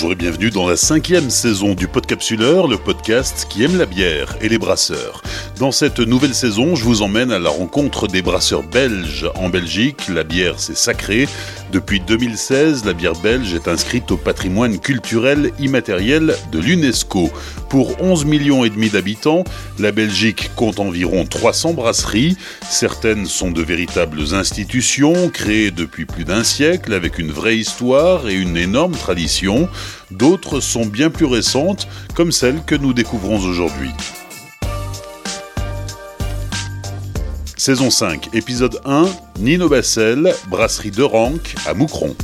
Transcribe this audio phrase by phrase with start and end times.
[0.00, 4.34] Bonjour et bienvenue dans la cinquième saison du Podcapsuleur, le podcast qui aime la bière
[4.40, 5.20] et les brasseurs.
[5.58, 9.30] Dans cette nouvelle saison, je vous emmène à la rencontre des brasseurs belges.
[9.34, 11.28] En Belgique, la bière c'est sacré.
[11.72, 17.30] Depuis 2016, la bière belge est inscrite au patrimoine culturel immatériel de l'UNESCO.
[17.68, 19.44] Pour 11 millions et demi d'habitants,
[19.78, 22.36] la Belgique compte environ 300 brasseries.
[22.68, 28.34] Certaines sont de véritables institutions créées depuis plus d'un siècle avec une vraie histoire et
[28.34, 29.68] une énorme tradition.
[30.10, 31.86] D'autres sont bien plus récentes,
[32.16, 33.92] comme celle que nous découvrons aujourd'hui.
[37.60, 39.06] Saison 5, épisode 1,
[39.38, 42.16] Nino Bassel, brasserie de Rank à Moucron.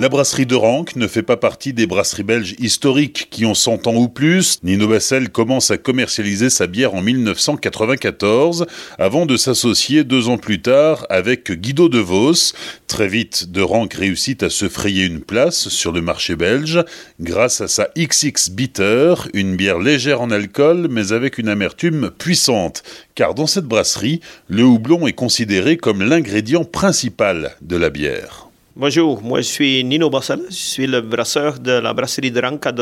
[0.00, 3.88] La brasserie de Rank ne fait pas partie des brasseries belges historiques qui ont 100
[3.88, 4.60] ans ou plus.
[4.62, 10.62] Nino Bassel commence à commercialiser sa bière en 1994 avant de s'associer deux ans plus
[10.62, 12.52] tard avec Guido de Vos.
[12.86, 16.84] Très vite, de Rank réussit à se frayer une place sur le marché belge
[17.18, 22.84] grâce à sa XX Bitter, une bière légère en alcool mais avec une amertume puissante.
[23.16, 28.47] Car dans cette brasserie, le houblon est considéré comme l'ingrédient principal de la bière.
[28.80, 32.64] Bonjour, moi je suis Nino Bassel, je suis le brasseur de la brasserie de Rank
[32.64, 32.72] à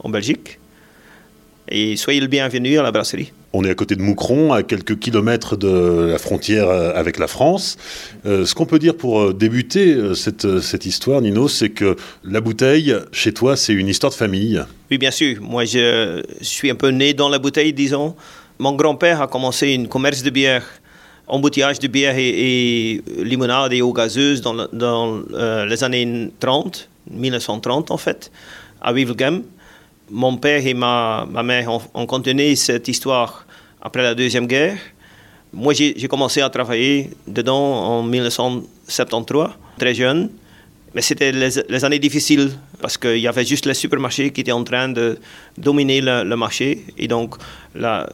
[0.00, 0.58] en Belgique.
[1.70, 3.32] Et soyez le bienvenu à la brasserie.
[3.54, 7.26] On est à côté de Moucron, à quelques kilomètres de la frontière euh, avec la
[7.26, 7.78] France.
[8.26, 12.42] Euh, ce qu'on peut dire pour euh, débuter cette, cette histoire, Nino, c'est que la
[12.42, 14.62] bouteille, chez toi, c'est une histoire de famille.
[14.90, 15.40] Oui, bien sûr.
[15.40, 18.14] Moi, je suis un peu né dans la bouteille, disons.
[18.58, 20.66] Mon grand-père a commencé un commerce de bière
[21.28, 27.96] embouteillage de bière et, limonade et eau gazeuse dans, euh, les années 30, 1930 en
[27.96, 28.30] fait,
[28.80, 29.42] à Wevelgem.
[30.10, 33.44] Mon père et ma, ma mère ont, continué cette histoire
[33.82, 34.78] après la Deuxième Guerre.
[35.52, 40.30] Moi, j'ai commencé à travailler dedans en 1973, très jeune.
[40.94, 42.50] Mais c'était les, années difficiles
[42.80, 45.18] parce qu'il y avait juste les supermarchés qui étaient en train de
[45.58, 46.86] dominer le, le marché.
[46.96, 47.34] Et donc,
[47.74, 48.08] la,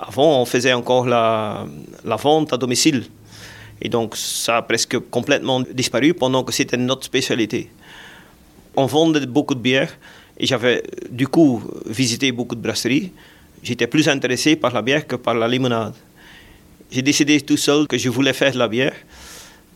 [0.00, 1.66] avant, on faisait encore la,
[2.04, 3.04] vente à domicile.
[3.80, 7.70] Et donc, ça a presque complètement disparu pendant que c'était notre spécialité.
[8.76, 9.90] On vendait beaucoup de bière
[10.38, 13.12] et j'avais du coup visité beaucoup de brasseries.
[13.62, 15.94] J'étais plus intéressé par la bière que par la limonade.
[16.90, 18.94] J'ai décidé tout seul que je voulais faire de la bière.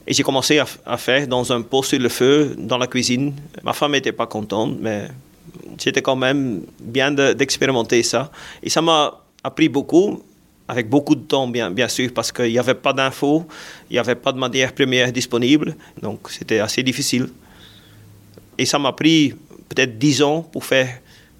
[0.07, 3.35] Et j'ai commencé à, faire dans un pot sur le feu, dans la cuisine.
[3.63, 5.09] Ma femme n'était pas contente, mais
[5.79, 8.31] c'était quand même bien d'expérimenter ça.
[8.63, 10.23] Et ça m'a appris beaucoup,
[10.69, 13.47] avec beaucoup de temps, bien, bien sûr, parce qu'il n'y avait pas d'infos,
[13.91, 17.29] il n'y avait pas de matière première disponible, donc c'était assez difficile.
[18.57, 19.35] Et ça m'a pris
[19.69, 20.89] peut-être dix ans pour faire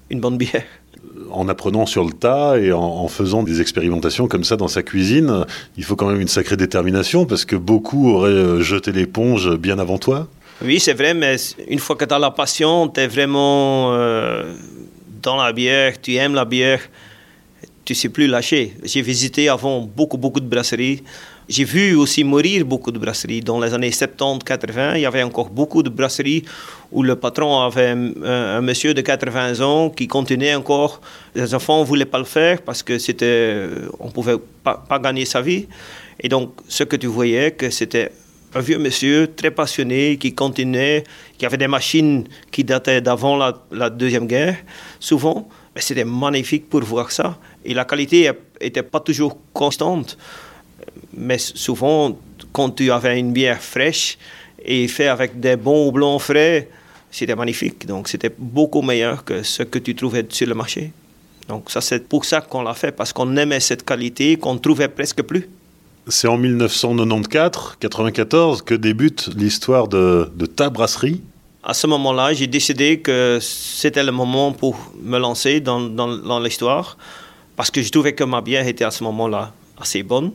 [0.09, 0.65] une bonne bière.
[1.31, 5.45] En apprenant sur le tas et en, faisant des expérimentations comme ça dans sa cuisine,
[5.77, 9.79] il faut quand même une sacrée détermination parce que beaucoup auraient euh, jeté l'éponge bien
[9.79, 10.27] avant toi.
[10.63, 11.37] Oui, c'est vrai, mais
[11.67, 14.53] une fois que tu as la passion, tu es vraiment euh,
[15.21, 16.81] dans la bière, tu aimes la bière,
[17.83, 18.73] tu ne sais plus lâcher.
[18.83, 21.03] J'ai visité avant beaucoup, beaucoup de brasseries.
[21.49, 23.41] J'ai vu aussi mourir beaucoup de brasseries.
[23.41, 26.43] Dans les années 70-80, il y avait encore beaucoup de brasseries
[26.91, 31.01] où le patron avait un, monsieur de 80 ans qui continuait encore.
[31.35, 33.67] Les enfants ne voulaient pas le faire parce que c'était,
[33.99, 35.67] on ne pouvait pas, gagner sa vie.
[36.19, 38.11] Et donc, ce que tu voyais, que c'était
[38.53, 41.03] un vieux monsieur très passionné qui continuait,
[41.37, 43.37] qui avait des machines qui dataient d'avant
[43.71, 44.57] la Deuxième Guerre,
[44.99, 45.49] souvent.
[45.75, 47.37] C'était magnifique pour voir ça.
[47.63, 48.29] Et la qualité
[48.61, 50.17] n'était pas toujours constante.
[51.13, 52.17] Mais souvent,
[52.51, 54.17] quand tu avais une bière fraîche
[54.63, 56.69] et fait avec des bons houblons frais,
[57.09, 57.85] c'était magnifique.
[57.85, 60.91] Donc, c'était beaucoup meilleur que ce que tu trouvais sur le marché.
[61.47, 64.89] Donc, ça, c'est pour ça qu'on l'a fait, parce qu'on aimait cette qualité qu'on trouvait
[64.89, 65.49] presque plus.
[66.07, 71.21] C'est en 1994-94 que débute l'histoire de ta brasserie
[71.63, 76.97] à ce moment-là, j'ai décidé que c'était le moment pour me lancer dans, dans, l'histoire,
[77.55, 80.31] parce que je trouvais que ma bière était à ce moment-là assez bonne.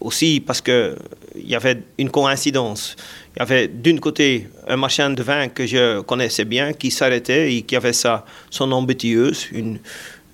[0.00, 0.96] Aussi parce qu'il
[1.36, 2.96] y avait une coïncidence.
[3.36, 7.54] Il y avait d'une côté un marchand de vin que je connaissais bien qui s'arrêtait
[7.54, 9.78] et qui avait sa, son embouteilleuse, une,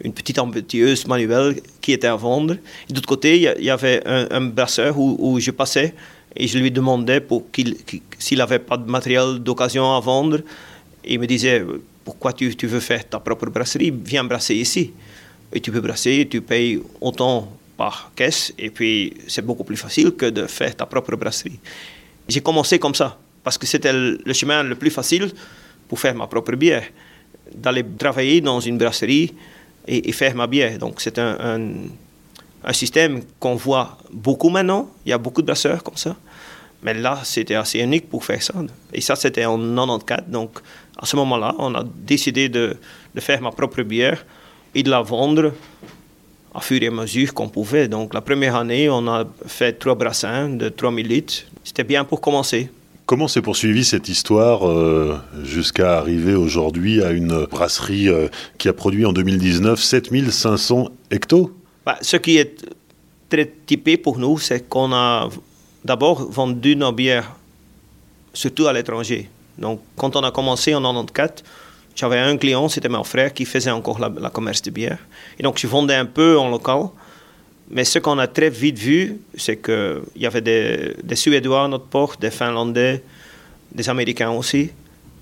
[0.04, 2.56] une petite embouteilleuse manuelle qui était à vendre.
[2.88, 5.94] D'autre côté, il y avait un, brasseur où, où je passais
[6.36, 7.24] et je lui demandais
[8.18, 10.40] s'il n'avait pas de matériel d'occasion à vendre.
[11.04, 11.64] Il me disait,
[12.04, 13.92] pourquoi tu, tu, veux faire ta propre brasserie?
[14.04, 14.92] Viens brasser ici.
[15.52, 20.12] Et tu peux brasser, tu payes autant par caisse, et puis c'est beaucoup plus facile
[20.12, 21.58] que de faire ta propre brasserie.
[22.28, 25.30] J'ai commencé comme ça, parce que c'était le chemin le plus facile
[25.86, 26.84] pour faire ma propre bière,
[27.54, 29.32] d'aller travailler dans une brasserie
[29.86, 30.78] et, faire ma bière.
[30.78, 31.70] Donc c'est un
[32.66, 34.90] un système qu'on voit beaucoup maintenant.
[35.06, 36.16] Il y a beaucoup de brasseurs comme ça.
[36.86, 38.54] Mais là, c'était assez unique pour faire ça.
[38.92, 40.28] Et ça, c'était en 94.
[40.28, 40.60] Donc,
[40.96, 42.76] à ce moment-là, on a décidé de,
[43.12, 44.24] de, faire ma propre bière
[44.72, 45.52] et de la vendre
[46.54, 47.88] à fur et à mesure qu'on pouvait.
[47.88, 51.34] Donc, la première année, on a fait trois brassins de 3000 litres.
[51.64, 52.70] C'était bien pour commencer.
[53.04, 58.28] Comment s'est poursuivie cette histoire euh, jusqu'à arriver aujourd'hui à une brasserie euh,
[58.58, 61.50] qui a produit en 2019 7500 hectos?
[61.84, 62.64] Bah, Ce qui est
[63.28, 65.28] très typé pour nous, c'est qu'on a
[65.86, 67.32] d'abord vendu nos bières,
[68.34, 69.30] surtout à l'étranger.
[69.56, 71.44] Donc, quand on a commencé en 94,
[71.94, 74.98] j'avais un client, c'était mon frère, qui faisait encore la, commerce de bière.
[75.38, 76.88] Et donc, je vendais un peu en local.
[77.70, 81.86] Mais ce qu'on a très vite vu, c'est qu'il y avait des, Suédois à notre
[81.86, 83.02] porte, des Finlandais,
[83.72, 84.70] des Américains aussi.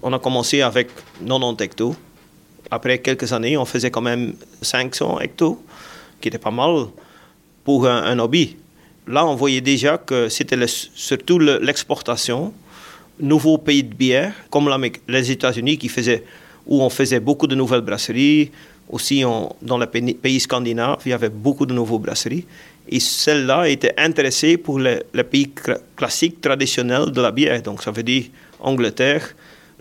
[0.03, 0.89] On a commencé avec
[1.27, 1.95] 90 hectos.
[2.71, 5.63] Après quelques années, on faisait quand même 500 hectos,
[6.21, 6.87] qui était pas mal
[7.65, 8.57] pour un, hobby.
[9.07, 12.53] Là, on voyait déjà que c'était surtout l'exportation.
[13.21, 14.75] Nouveaux pays de bière, comme
[15.09, 16.25] les États-Unis, qui faisaient,
[16.67, 18.51] où on faisait beaucoup de nouvelles brasseries.
[18.89, 19.23] Aussi,
[19.63, 22.47] dans les pays scandinaves, il y avait beaucoup de nouvelles brasseries.
[22.89, 25.51] Et celles-là étaient intéressées pour les, pays
[25.97, 27.61] classiques, traditionnels de la bière.
[27.63, 28.25] Donc, ça veut dire
[28.61, 29.35] Angleterre,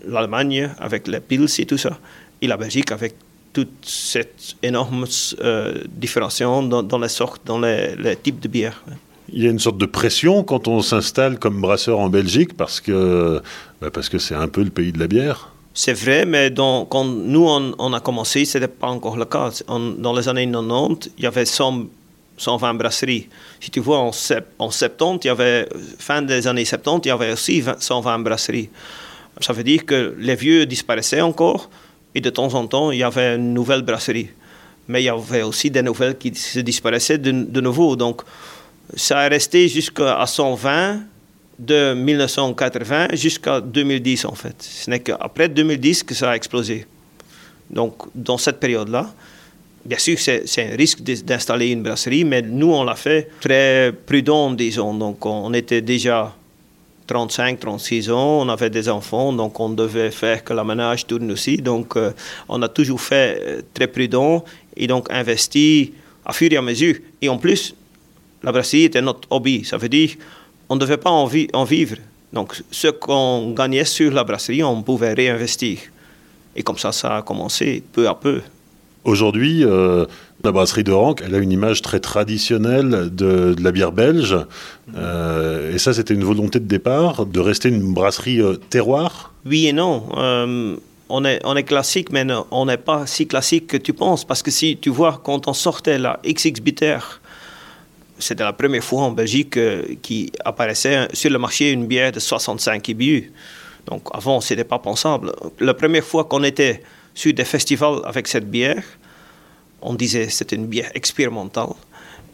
[0.06, 1.98] l'Allemagne avec les pils et tout ça,
[2.40, 3.14] et la Belgique avec
[3.52, 5.06] toute cette énorme
[5.40, 8.82] euh, différenciation dans, les sortes, dans les, types de bières.
[9.32, 12.80] Il y a une sorte de pression quand on s'installe comme brasseur en Belgique parce
[12.80, 13.40] que
[13.80, 13.88] bah,
[14.18, 15.50] c'est un peu le pays de la bière.
[15.76, 19.50] C'est vrai, mais quand nous on, a commencé, ce n'était pas encore le cas.
[19.68, 21.86] dans les années 90, il y avait 100,
[22.36, 23.28] 120 brasseries.
[23.58, 24.12] Si tu vois, en,
[24.60, 25.68] en 70, il y avait,
[25.98, 28.68] fin des années 70, il y avait aussi 120 brasseries.
[29.40, 31.68] Ça veut dire que les vieux disparaissaient encore,
[32.14, 34.28] et de temps en temps, il y avait une nouvelle brasserie.
[34.86, 37.96] Mais il y avait aussi des nouvelles qui se disparaissaient de, de nouveau.
[37.96, 38.22] Donc,
[38.94, 41.00] ça est resté jusqu'à 120
[41.58, 44.56] de 1980 jusqu'à 2010 en fait.
[44.58, 46.86] Ce n'est qu'après 2010 que ça a explosé.
[47.70, 49.12] Donc dans cette période-là,
[49.84, 54.50] bien sûr c'est un risque d'installer une brasserie, mais nous on l'a fait très prudent
[54.50, 54.94] disons.
[54.94, 56.34] Donc on était déjà
[57.06, 61.30] 35, 36 ans, on avait des enfants, donc on devait faire que la ménage tourne
[61.30, 61.58] aussi.
[61.58, 62.12] Donc, euh,
[62.48, 64.44] on a toujours fait euh, très prudent
[64.76, 65.92] et donc investi
[66.24, 66.96] à fur et à mesure.
[67.20, 67.74] Et en plus,
[68.44, 69.64] la brasserie était notre hobby.
[69.64, 70.10] Ça veut dire
[70.68, 71.96] on ne devait pas en, en vivre.
[72.32, 75.78] Donc, ce qu'on gagnait sur la brasserie, on pouvait réinvestir.
[76.56, 78.40] Et comme ça, ça a commencé peu à peu.
[79.04, 80.06] Aujourd'hui, euh,
[80.42, 84.36] la brasserie de Rank, elle a une image très traditionnelle de, la bière belge.
[84.96, 89.32] Euh, et ça, c'était une volonté de départ, de rester une brasserie euh, terroir?
[89.44, 90.04] Oui et non.
[91.08, 94.24] on, est, on est classique, mais on n'est pas si classique que tu penses.
[94.24, 96.98] Parce que si tu vois, quand on sortait la XX Bitter,
[98.18, 99.58] c'était la première fois en Belgique
[100.02, 103.32] qui apparaissait sur le marché une bière de 65 IBU.
[103.86, 105.32] Donc avant, ce n'était pas pensable.
[105.60, 106.82] La première fois qu'on était
[107.14, 108.82] sur des festivals avec cette bière.
[109.80, 111.68] On disait que c'était une bière expérimentale.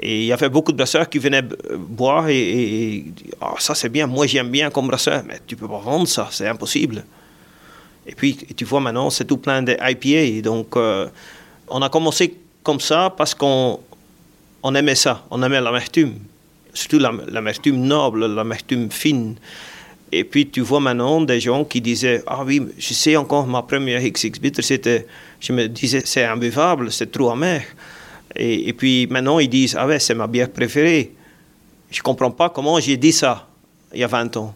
[0.00, 1.42] Et il y avait beaucoup de brasseurs qui venaient
[1.76, 3.04] boire et,
[3.40, 6.28] ah, ça c'est bien, moi j'aime bien comme brasseur, mais tu peux pas vendre ça,
[6.30, 7.04] c'est impossible.
[8.06, 11.06] Et puis tu vois maintenant c'est tout plein de IPA, donc euh,
[11.68, 13.80] on a commencé comme ça parce qu'on
[14.62, 16.14] on aimait ça, on aimait l'amertume,
[16.74, 19.36] surtout l'amertume noble, l'amertume fine.
[20.12, 23.62] Et puis tu vois maintenant des gens qui disaient Ah oui, je sais encore ma
[23.62, 25.06] première XX bitter, c'était,
[25.38, 27.62] je me disais c'est imbuvable, c'est trop amer.
[28.34, 31.12] Et, et, puis maintenant ils disent Ah ouais, c'est ma bière préférée.
[31.90, 33.46] Je comprends pas comment j'ai dit ça
[33.92, 34.54] il y a 20 ans.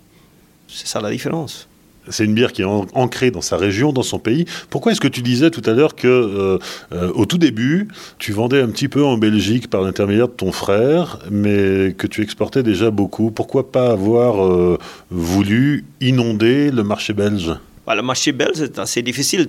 [0.69, 1.69] C'est ça la différence.
[2.09, 4.45] C'est une bière qui est ancrée dans sa région, dans son pays.
[4.71, 6.59] Pourquoi est-ce que tu disais tout à l'heure que, euh,
[6.93, 10.53] euh, au tout début, tu vendais un petit peu en Belgique par l'intermédiaire de ton
[10.53, 13.31] frère, mais que tu exportais déjà beaucoup?
[13.31, 14.79] Pourquoi pas avoir euh,
[15.11, 17.53] voulu inonder le marché belge?
[17.87, 19.47] Bah, Le marché belge, c'est assez difficile.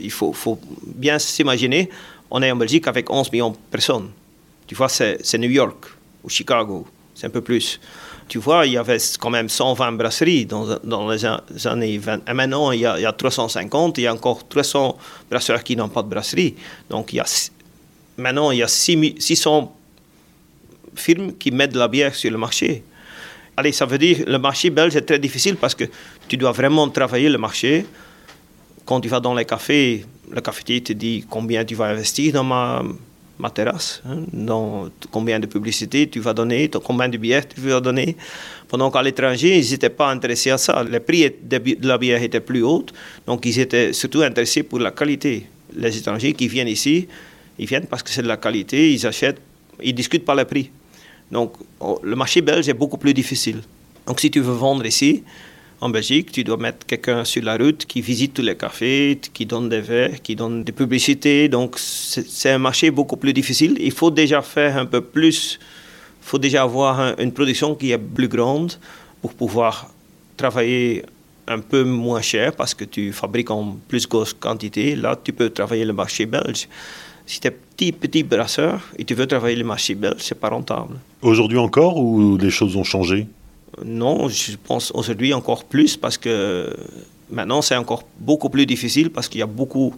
[0.00, 1.90] il faut, faut bien s'imaginer,
[2.30, 4.08] on est en Belgique avec 11 millions de personnes.
[4.66, 5.86] Tu vois, c'est New York
[6.22, 7.80] ou Chicago, c'est un peu plus
[8.28, 11.24] tu vois, il y avait quand même 120 brasseries dans, dans les
[11.66, 12.28] années 20.
[12.28, 14.98] Et maintenant, il y, a, il y, a, 350, il y a encore 300
[15.30, 16.54] brasseurs qui n'ont pas de brasserie.
[16.90, 17.26] Donc, il y a,
[18.18, 19.74] maintenant, il y a 600
[20.94, 22.82] firmes qui mettent de la bière sur le marché.
[23.56, 25.84] Allez, ça veut dire le marché belge est très difficile parce que
[26.28, 27.86] tu dois vraiment travailler le marché.
[28.84, 32.44] Quand tu vas dans les cafés, le cafetier te dit combien tu vas investir dans
[32.44, 32.82] ma
[33.38, 38.16] ma terrasse, hein, combien de publicités tu vas donner, combien de billets tu vas donner.
[38.66, 40.82] Pendant qu'à l'étranger, ils n'étaient pas intéressés à ça.
[40.82, 42.84] Le prix de la bière était plus haut,
[43.26, 45.46] donc ils étaient surtout intéressés pour la qualité.
[45.76, 47.06] Les étrangers qui viennent ici,
[47.58, 49.40] ils viennent parce que c'est de la qualité, ils achètent,
[49.82, 50.70] ils discutent pas le prix.
[51.30, 53.60] Donc oh, le marché belge est beaucoup plus difficile.
[54.06, 55.22] Donc si tu veux vendre ici,
[55.80, 59.46] en Belgique, tu dois mettre quelqu'un sur la route qui visite tous les cafés, qui
[59.46, 61.48] donne des verres, qui donne des publicités.
[61.48, 63.76] Donc c'est un marché beaucoup plus difficile.
[63.80, 65.58] Il faut déjà faire un peu plus,
[66.22, 68.72] il faut déjà avoir une production qui est plus grande
[69.22, 69.90] pour pouvoir
[70.36, 71.04] travailler
[71.46, 74.96] un peu moins cher parce que tu fabriques en plus grosse quantité.
[74.96, 76.68] Là, tu peux travailler le marché belge.
[77.24, 80.48] Si tu es petit, petit brasseur et tu veux travailler le marché belge, c'est pas
[80.48, 80.96] rentable.
[81.22, 83.26] Aujourd'hui encore ou les choses ont changé?
[83.84, 86.74] Non, je pense aujourd'hui encore plus parce que
[87.30, 89.94] maintenant c'est encore beaucoup plus difficile parce qu'il y a beaucoup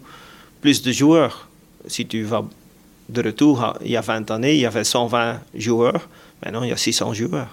[0.61, 1.47] plus de joueurs.
[1.87, 2.45] Si tu vas
[3.09, 6.07] de retour, il y a 20 années, il y avait 120 joueurs.
[6.43, 7.49] Maintenant, il y a 600 joueurs.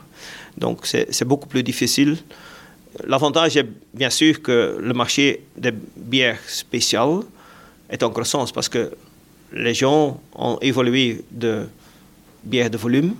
[0.56, 2.16] Donc, c'est beaucoup plus difficile.
[3.04, 7.20] L'avantage est bien sûr que le marché des bières spéciales
[7.90, 8.90] est en croissance parce que
[9.52, 11.66] les gens ont évolué de
[12.44, 13.14] bières de volume,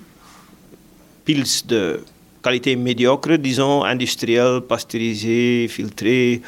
[1.25, 2.01] pils de
[2.43, 6.43] qualité médiocre, disons, industrielle, pasteurisée, filtrée,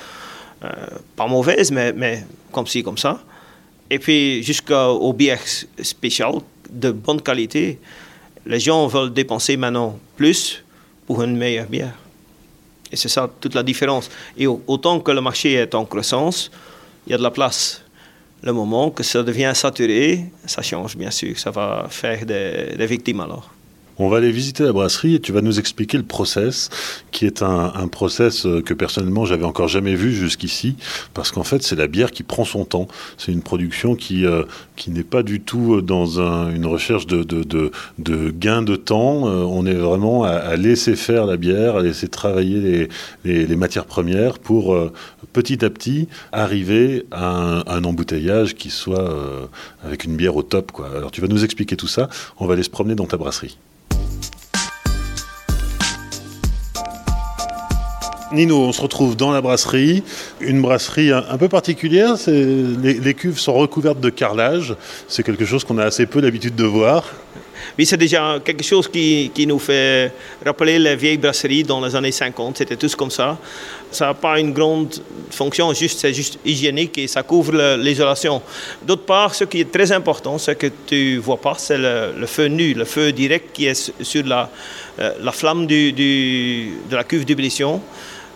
[0.64, 0.68] euh,
[1.16, 3.20] pas mauvaise, mais, mais comme ci, comme ça.
[3.90, 5.42] Et puis jusqu'aux bières
[5.82, 7.78] spéciales de bonne qualité,
[8.47, 10.62] les gens veulent dépenser maintenant plus
[11.06, 11.94] pour une meilleure bière.
[12.92, 14.11] Et c'est ça toute la différence.
[14.37, 16.50] Et autant que le marché est en croissance,
[17.06, 17.82] il y a de la place.
[18.42, 21.38] Le moment que ça devient saturé, ça change bien sûr.
[21.38, 23.50] Ça va faire des victimes alors.
[24.02, 26.71] On va aller visiter la brasserie et tu vas nous expliquer le process,
[27.11, 30.76] qui est un, un process euh, que personnellement j'avais encore jamais vu jusqu'ici,
[31.12, 32.88] parce qu'en fait c'est la bière qui prend son temps.
[33.19, 37.23] C'est une production qui, euh, qui n'est pas du tout euh, dans une recherche de,
[37.23, 39.25] de, de, gain de temps.
[39.25, 42.88] on est vraiment à, laisser faire la bière, à laisser travailler
[43.25, 44.75] les, les, matières premières pour
[45.35, 49.14] petit à petit arriver à un, embouteillage qui soit
[49.85, 50.73] avec une bière au top.
[50.73, 50.88] Quoi.
[50.97, 52.09] Alors tu vas nous expliquer tout ça.
[52.38, 53.59] On va aller se promener dans ta brasserie.
[58.33, 60.05] Nino, on se retrouve dans la brasserie,
[60.41, 62.15] une brasserie un, peu particulière.
[62.29, 64.77] Les, cuves sont recouvertes de carrelage.
[65.09, 67.05] C'est quelque chose qu'on a assez peu l'habitude de voir.
[67.77, 70.13] Oui, c'est déjà quelque chose qui, qui, nous fait
[70.45, 72.59] rappeler les vieilles brasseries dans les années 50.
[72.59, 73.37] C'était tous comme ça.
[73.91, 74.95] Ça n'a pas une grande
[75.31, 78.41] fonction, juste, c'est juste hygiénique et ça couvre l'isolation.
[78.83, 82.47] D'autre part, ce qui est très important, ce que tu vois pas, c'est le, feu
[82.47, 84.49] nu, le feu direct qui est sur la,
[85.01, 87.81] euh, la flamme du, de la cuve d'ébullition.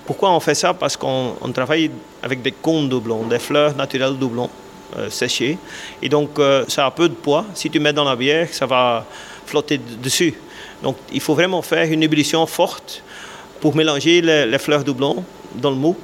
[0.07, 0.75] Pourquoi on fait ça?
[0.75, 1.91] Parce qu'on travaille
[2.23, 4.51] avec des cônes doublons, des fleurs naturelles doublons
[4.97, 5.59] euh, séchées.
[6.03, 7.47] Et donc, euh, ça a peu de poids.
[7.55, 9.07] Si tu mets dans la bière, ça va
[9.47, 10.35] flotter dessus.
[10.83, 13.03] Donc, il faut vraiment faire une ébullition forte
[13.61, 15.97] pour mélanger les, fleurs doublons dans le mou.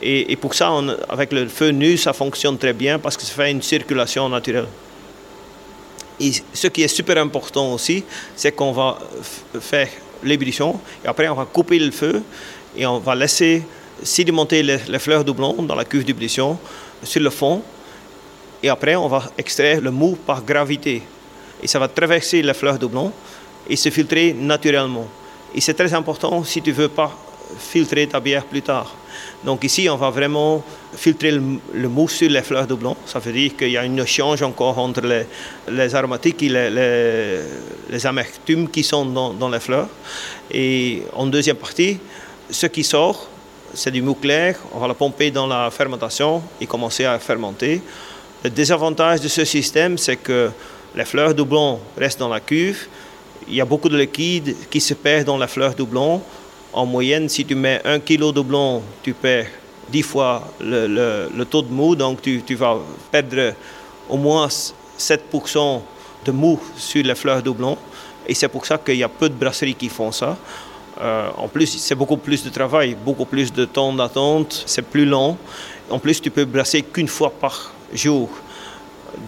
[0.00, 0.72] Et, pour ça,
[1.08, 4.68] avec le feu nu, ça fonctionne très bien parce que ça fait une circulation naturelle.
[6.20, 8.04] Et ce qui est super important aussi,
[8.36, 8.98] c'est qu'on va
[9.60, 9.88] faire
[10.22, 12.22] l'ébullition et après on va couper le feu
[12.80, 13.62] et on va laisser
[14.02, 16.58] sédimenter les, fleurs doublons dans la cuve d'ébullition
[17.02, 17.62] sur le fond
[18.62, 21.02] et après on va extraire le mou par gravité
[21.62, 23.12] et ça va traverser les fleurs doublons
[23.68, 25.06] et se filtrer naturellement.
[25.54, 27.14] Et c'est très important si tu veux pas
[27.58, 28.94] filtrer ta bière plus tard.
[29.44, 32.96] Donc ici, on va vraiment filtrer le, mou sur les fleurs doublons.
[33.04, 35.24] Ça veut dire qu'il y a un échange encore entre les,
[35.68, 36.70] les aromatiques et les,
[37.90, 39.88] les, amertumes qui sont dans, dans, les fleurs.
[40.50, 41.98] Et en deuxième partie,
[42.50, 43.28] ce qui sort,
[43.74, 44.56] c'est du mou clair.
[44.72, 47.80] On va le pomper dans la fermentation et commencer à fermenter.
[48.42, 50.50] Le désavantage de ce système, c'est que
[50.94, 52.88] les fleurs doublons restent dans la cuve.
[53.48, 56.20] Il y a beaucoup de liquide qui se perd dans les fleurs doublons.
[56.72, 59.48] En moyenne, si tu mets un kilo de doublon, tu perds
[59.88, 61.94] 10 fois le, taux de mou.
[61.94, 62.78] Donc, tu, tu, vas
[63.10, 63.54] perdre
[64.08, 64.48] au moins
[64.98, 65.80] 7%
[66.24, 67.76] de mou sur les fleurs doublons.
[68.26, 70.36] Et c'est pour ça qu'il y a peu de brasseries qui font ça.
[71.00, 75.06] Euh, en plus, c'est beaucoup plus de travail, beaucoup plus de temps d'attente, c'est plus
[75.06, 75.36] long.
[75.88, 78.28] En plus, tu peux brasser qu'une fois par jour.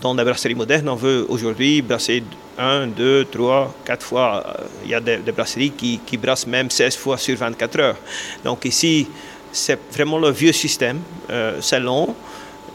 [0.00, 2.22] Dans la brasserie moderne, on veut aujourd'hui brasser
[2.58, 4.54] un, deux, trois, quatre fois.
[4.84, 7.96] Il y a des, brasseries qui, brassent même 16 fois sur 24 heures.
[8.44, 9.08] Donc ici,
[9.50, 11.00] c'est vraiment le vieux système.
[11.30, 12.14] Euh, c'est long,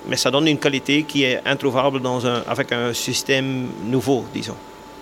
[0.07, 2.01] mais ça donne une qualité qui est introuvable
[2.47, 4.57] avec un système nouveau, disons.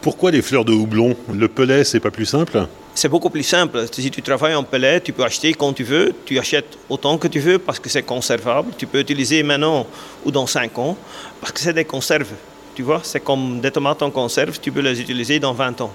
[0.06, 1.16] Pourquoi les fleurs de houblon?
[1.34, 2.68] Le pellet, c'est pas plus simple?
[2.94, 3.88] C'est beaucoup plus simple.
[3.92, 7.28] Si tu travailles en pellet, tu peux acheter quand tu veux, tu achètes autant que
[7.28, 8.72] tu veux parce que c'est conservable.
[8.78, 9.88] Tu peux utiliser maintenant
[10.24, 10.96] ou dans 5 ans
[11.42, 12.34] parce que c'est des conserves.
[12.76, 15.92] Tu vois, c'est comme des tomates en conserve, tu peux les utiliser dans 20 ans.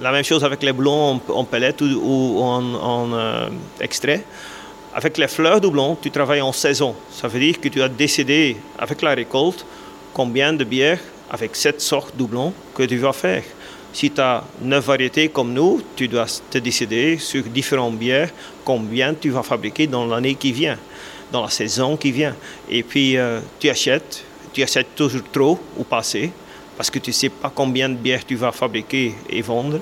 [0.00, 3.48] La même chose avec les blonds en, pellet ou, en, euh,
[3.80, 4.24] extrait.
[4.94, 6.94] Avec les fleurs de blond, tu travailles en saison.
[7.10, 9.66] Ça veut dire que tu as décidé avec la récolte
[10.14, 11.00] combien de bières
[11.32, 13.42] avec cette sorte doublon que tu vas faire.
[13.92, 18.30] Si tu as neuf variétés comme nous, tu dois te décider sur différentes bières
[18.64, 20.78] combien tu vas fabriquer dans l'année qui vient,
[21.30, 22.34] dans la saison qui vient.
[22.70, 26.30] Et puis euh, tu achètes, tu achètes toujours trop ou pas assez,
[26.76, 29.80] parce que tu ne sais pas combien de bières tu vas fabriquer et vendre.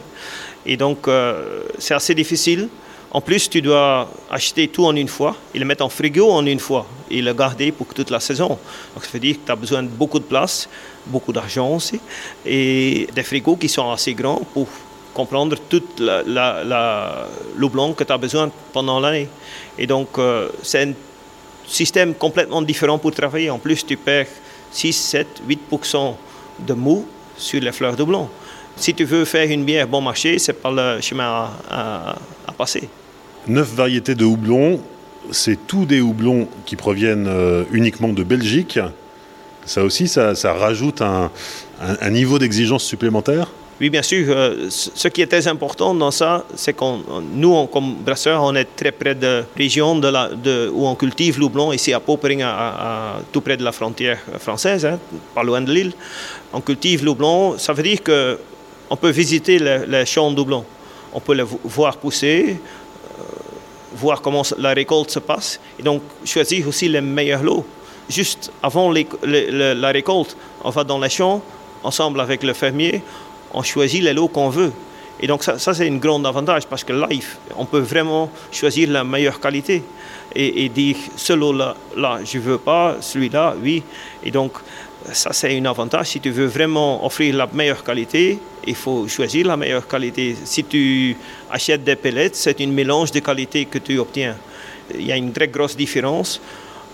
[0.64, 2.68] Et donc euh, c'est assez difficile.
[3.12, 6.46] En plus, tu dois acheter tout en une fois et le mettre en frigo en
[6.46, 8.48] une fois et le garder pour toute la saison.
[8.48, 10.68] Donc, ça veut dire que tu as besoin de beaucoup de place,
[11.06, 12.00] beaucoup d'argent aussi,
[12.46, 14.68] et des frigos qui sont assez grands pour
[15.12, 16.22] comprendre tout la,
[16.62, 17.26] la,
[17.56, 19.28] le blanc que tu as besoin pendant l'année.
[19.76, 20.92] Et donc, euh, c'est un
[21.66, 23.50] système complètement différent pour travailler.
[23.50, 24.28] En plus, tu perds
[24.70, 26.14] 6, 7, 8%
[26.60, 27.04] de mou
[27.36, 28.30] sur les fleurs de blanc.
[28.76, 32.14] Si tu veux faire une bière bon marché, c'est pas le chemin à
[32.56, 32.88] passer.
[33.48, 34.80] Neuf variétés de houblon,
[35.30, 38.78] c'est tous des houblons qui proviennent euh, uniquement de Belgique.
[39.64, 41.30] Ça aussi, ça, rajoute un,
[42.10, 43.50] niveau d'exigence supplémentaire?
[43.80, 44.26] Oui, bien sûr.
[44.28, 46.84] Euh, ce qui est très important dans ça, c'est que
[47.34, 51.46] nous, comme brasseurs, on est très près de la région de où on cultive le
[51.46, 52.44] houblon, ici à Popering,
[53.32, 54.98] tout près de la frontière française, hein,
[55.34, 55.92] pas loin de l'île.
[56.52, 60.64] On cultive le houblon, ça veut dire qu'on peut visiter les, champs de houblon.
[61.12, 62.56] On peut les voir pousser,
[63.92, 67.64] voir comment la récolte se passe et donc choisir aussi les meilleurs lots.
[68.08, 71.42] Juste avant la récolte, on va dans les champs
[71.82, 73.02] ensemble avec le fermier,
[73.52, 74.72] on choisit les lots qu'on veut.
[75.22, 77.06] Et donc ça, c'est un grand avantage parce que là,
[77.56, 79.82] on peut vraiment choisir la meilleure qualité
[80.34, 83.82] et, dire ce lot-là, là, je veux pas, celui-là, oui.
[84.24, 84.52] Et donc
[85.12, 86.08] ça, c'est un avantage.
[86.08, 90.36] Si tu veux vraiment offrir la meilleure qualité, il faut choisir la meilleure qualité.
[90.44, 91.16] Si tu
[91.50, 94.36] achètes des pellets, c'est un mélange de qualité que tu obtiens.
[94.94, 96.40] Il y a une très grosse différence.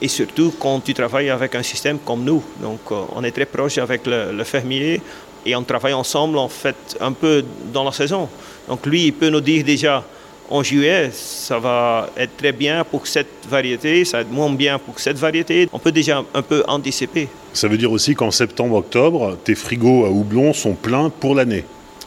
[0.01, 2.43] Et surtout quand tu travailles avec un système comme nous.
[2.61, 5.01] Donc, euh, on est très proche avec le, le fermier
[5.45, 7.43] et on travaille ensemble, en fait, un peu
[7.73, 8.29] dans la saison.
[8.69, 10.05] Donc, lui, il peut nous dire déjà
[10.49, 14.79] en juillet, ça va être très bien pour cette variété, ça va être moins bien
[14.79, 15.69] pour cette variété.
[15.73, 17.29] On peut déjà un peu anticiper.
[17.53, 21.65] Ça veut dire aussi qu'en septembre-octobre, tes frigos à houblon sont pleins pour l'année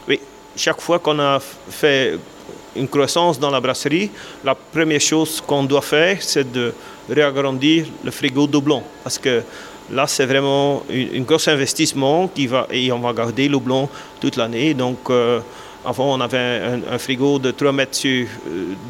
[0.08, 0.20] Oui,
[0.56, 2.18] chaque fois qu'on a fait
[2.76, 4.10] une croissance dans la brasserie,
[4.44, 6.72] la première chose qu'on doit faire, c'est de
[7.08, 8.82] réagrandir le frigo doublon.
[9.02, 9.42] Parce que
[9.90, 13.88] là, c'est vraiment un gros investissement qui va, et on va garder le doublon
[14.20, 14.74] toute l'année.
[14.74, 15.40] Donc, euh,
[15.84, 18.26] avant, on avait un, frigo de 3 mètres sur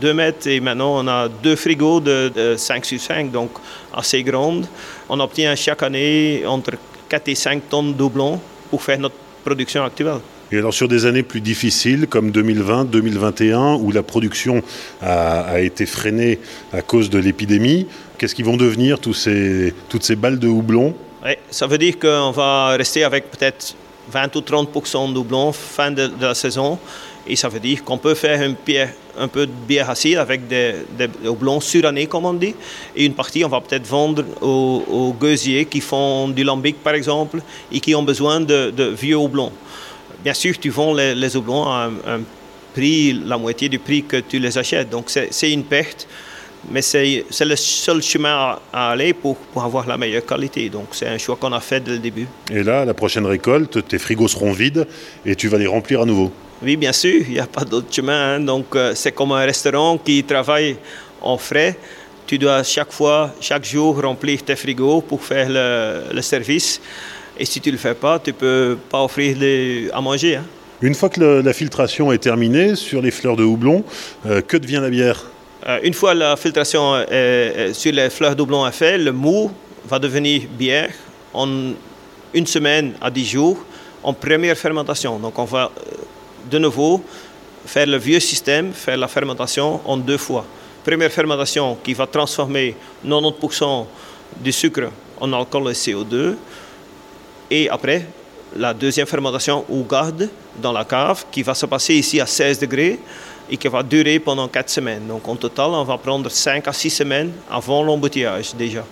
[0.01, 3.51] 2 euh, mètres et maintenant, on a deux frigos de, 5 sur 5, donc
[3.95, 4.67] assez grandes.
[5.09, 6.73] On obtient chaque année entre
[7.09, 10.19] 4 et 5 tonnes de doublons pour faire notre production actuelle.
[10.53, 14.63] Et alors sur des années plus difficiles comme 2020, 2021, où la production
[15.01, 16.41] a, été freinée
[16.73, 17.87] à cause de l'épidémie,
[18.19, 20.95] qu'est-ce qu'ils vont devenir tous ces, toutes ces balles de houblon?
[21.51, 23.77] Ça veut dire qu'on va rester avec peut-être
[24.11, 24.69] 20 ou 30
[25.09, 26.79] de doublons fin de, la saison.
[27.27, 28.55] Et ça veut dire qu'on peut faire un,
[29.19, 32.55] un peu de bière acide avec des, des houblons surannés, comme on dit.
[32.97, 35.27] Et une partie, on va peut-être vendre aux, aux
[35.71, 39.53] qui font du lambic, par exemple, et qui ont besoin de, vieux houblons.
[40.25, 42.21] Bien sûr, tu vends les, les à un,
[42.75, 44.91] prix, la moitié du prix que tu les achètes.
[44.91, 46.07] Donc, c'est une perte
[46.69, 50.69] mais c'est le seul chemin à, aller pour, pour, avoir la meilleure qualité.
[50.69, 52.27] Donc c'est un choix qu'on a fait dès le début.
[52.51, 54.87] Et là, la prochaine récolte, tes frigos seront vides
[55.25, 57.89] et tu vas les remplir à nouveau Oui, bien sûr, il n'y a pas d'autre
[57.91, 58.35] chemin.
[58.35, 58.41] Hein.
[58.41, 60.77] Donc euh, c'est comme un restaurant qui travaille
[61.23, 61.77] en frais.
[62.27, 66.81] Tu dois chaque fois, chaque jour, remplir tes frigos pour faire le, le service.
[67.39, 69.37] Et si tu ne le fais pas, tu ne peux pas offrir
[69.93, 70.37] à manger.
[70.37, 70.45] Hein.
[70.83, 73.85] Une fois que la filtration est terminée sur les fleurs de houblon,
[74.27, 75.27] euh, que devient la bière?
[75.83, 77.05] Une fois la filtration
[77.73, 79.51] sur les fleurs doublons est faite, le mou
[79.87, 80.91] va devenir bière
[81.35, 81.73] en
[82.33, 83.59] une semaine à dix jours
[84.03, 85.19] en première fermentation.
[85.19, 85.95] Donc on va euh,
[86.51, 87.03] de nouveau
[87.67, 90.45] faire le vieux système, faire la fermentation en deux fois.
[90.85, 92.75] Première fermentation qui va transformer
[93.07, 93.87] 90%
[94.39, 96.37] du sucre en alcool et CO2.
[97.51, 98.07] Et après,
[98.57, 100.29] la deuxième fermentation ou garde
[100.61, 102.99] dans la cave qui va se passer ici à 16 degrés
[103.51, 105.07] et qui va durer pendant 4 semaines.
[105.07, 108.85] Donc en total, on va prendre 5 à 6 semaines avant l'embouteillage déjà.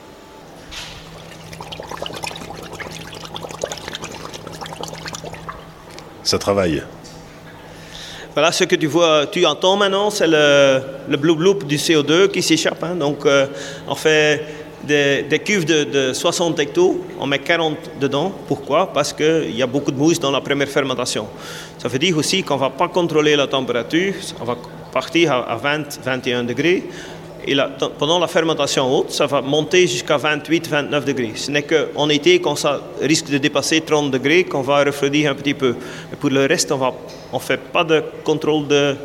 [6.23, 6.83] Ça travaille.
[8.35, 12.29] Voilà ce que tu vois, tu entends maintenant, c'est le, le blue bloop du CO2
[12.29, 12.83] qui s'échappe.
[12.85, 12.95] Hein.
[12.95, 13.47] Donc euh,
[13.89, 14.45] on fait
[14.85, 18.33] des, cuves de, de, 60 hectos, on met 40 dedans.
[18.47, 18.93] Pourquoi?
[18.93, 21.27] Parce qu'il y a beaucoup de mousse dans la première fermentation.
[21.79, 24.57] Ça veut dire aussi qu'on ne va pas contrôler la température, on va
[24.93, 26.83] partir à, 20, 21 degrés
[27.47, 27.57] Et
[27.99, 31.33] pendant la fermentation haute, ça va monter jusqu'à 28-29 degrés.
[31.35, 35.35] Ce n'est qu'en été, quand ça risque de dépasser 30 degrés, qu'on va refroidir un
[35.35, 35.77] petit peu.
[36.21, 36.93] Pour le reste, on
[37.33, 38.97] ne fait pas de contrôle de,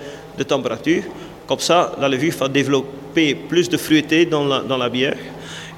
[0.47, 1.03] température.
[1.47, 5.17] Comme ça, la levure va développer plus de fruité dans la bière.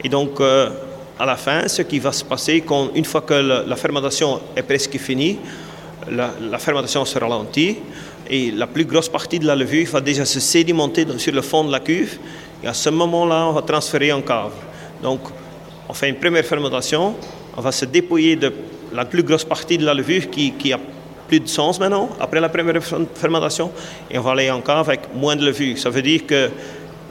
[0.05, 0.69] Et donc, euh,
[1.17, 4.61] à la fin, ce qui va se passer, quand, une fois que la, fermentation est
[4.61, 5.39] presque finie,
[6.11, 7.77] la, fermentation se ralentit
[8.29, 11.63] et la plus grosse partie de la levure va déjà se sédimenter sur le fond
[11.63, 12.19] de la cuve.
[12.63, 14.51] Et à ce moment-là, on va transférer en cave.
[15.01, 15.21] Donc,
[15.89, 17.15] on fait une première fermentation,
[17.57, 18.53] on va se dépouiller de
[18.93, 20.79] la plus grosse partie de la levure qui, qui a
[21.27, 22.83] plus de sens maintenant, après la première
[23.15, 23.71] fermentation,
[24.11, 25.79] et on va aller en cave avec moins de levure.
[25.79, 26.21] Ça veut dire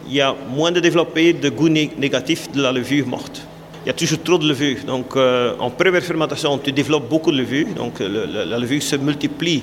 [0.05, 3.43] qu'il y a moins de développé de goût négatif de la levure morte.
[3.85, 4.79] Il y a toujours trop de levure.
[4.87, 9.62] Donc, euh, en première fermentation, tu développes beaucoup de levure, donc la levure se multiplie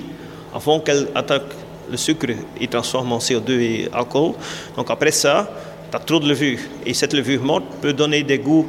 [0.54, 1.54] avant qu'elle attaque
[1.90, 2.28] le sucre
[2.60, 4.34] et transforme en CO2 et alcool.
[4.76, 5.50] Donc après ça,
[5.90, 6.60] tu as trop de levure.
[6.86, 8.68] Et cette levure morte peut donner des goûts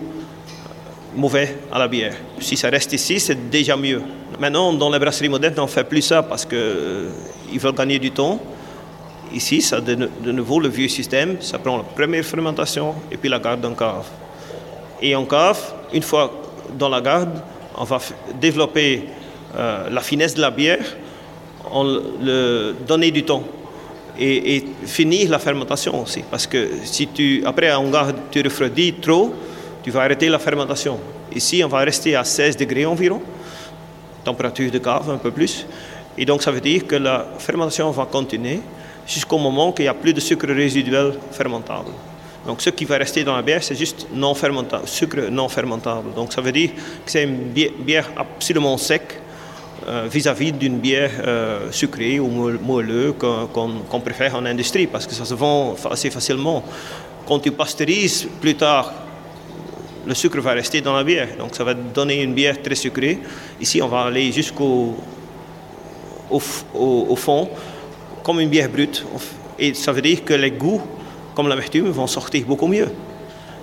[1.15, 2.15] mauvais à la bière.
[2.41, 4.03] Si ça reste ici, c'est déjà mieux.
[4.39, 7.11] Maintenant, dans les brasseries modernes, on ne fait plus ça parce qu'ils euh,
[7.59, 8.41] veulent gagner du temps.
[9.35, 13.29] Ici, ça de, de, nouveau le vieux système, ça prend la première fermentation et puis
[13.29, 14.09] la garde en cave.
[15.01, 15.59] Et en cave,
[15.93, 16.31] une fois
[16.79, 17.43] dans la garde,
[17.77, 17.99] on va
[18.41, 19.05] développer
[19.57, 20.85] euh, la finesse de la bière
[21.73, 23.43] on le donner du temps
[24.19, 26.23] et, finir la fermentation aussi.
[26.31, 29.35] Parce que si tu, après en garde, tu refroidis trop,
[29.83, 30.99] tu vas arrêter la fermentation.
[31.35, 33.23] Ici, on va rester à 16 degrés environ,
[34.23, 35.67] température de cave un peu plus.
[36.19, 38.61] Et donc, ça veut dire que la fermentation va continuer
[39.07, 41.91] jusqu'au moment qu'il n'y a plus de sucre résiduel fermentable.
[42.47, 46.13] Donc, ce qui va rester dans la bière, c'est juste non fermentable, sucre non fermentable.
[46.15, 46.71] Donc, ça veut dire
[47.05, 47.53] que c'est une
[47.85, 49.03] bière absolument sec,
[49.89, 55.25] euh, vis-à-vis d'une bière euh, sucrée ou moelleuse qu'on préfère en industrie parce que ça
[55.25, 56.63] se vend assez facilement.
[57.27, 58.93] Quand tu pasteurises plus tard,
[60.07, 63.19] le sucre va rester dans la bière, donc ça va donner une bière très sucrée.
[63.61, 64.97] Ici, on va aller jusqu'au
[66.31, 67.49] au, fond,
[68.23, 69.05] comme une bière brute.
[69.59, 70.83] Et ça veut dire que les goûts,
[71.35, 72.89] comme l'amertume, vont sortir beaucoup mieux.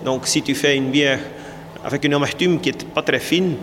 [0.04, 1.20] Donc si tu fais une bière
[1.84, 3.56] avec une amertume qui n'est pas très fine,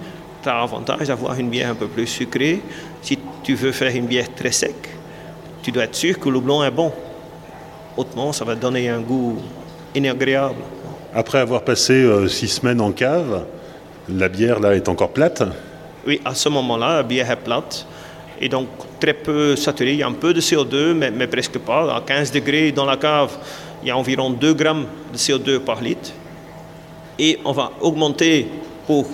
[0.43, 2.61] tu as avantage d'avoir une bière un peu plus sucrée.
[3.03, 4.75] Si tu veux faire une bière très sec,
[5.63, 6.93] tu dois être sûr que le blanc est bon.
[7.97, 9.39] Autrement, ça va donner un goût
[9.95, 10.61] inagréable.
[11.15, 13.45] Après avoir passé euh, six semaines en cave,
[14.09, 15.43] la bière là est encore plate?
[16.07, 17.87] Oui, à ce moment-là, la bière est plate
[18.41, 18.69] et donc
[19.01, 19.93] très peu saturée.
[19.93, 21.97] Il y a un peu de CO2, mais, mais, presque pas.
[21.97, 23.37] À 15 degrés dans la cave,
[23.83, 26.11] il y a environ 2 grammes de CO2 par litre.
[27.19, 28.49] Et on va augmenter
[28.87, 29.07] pour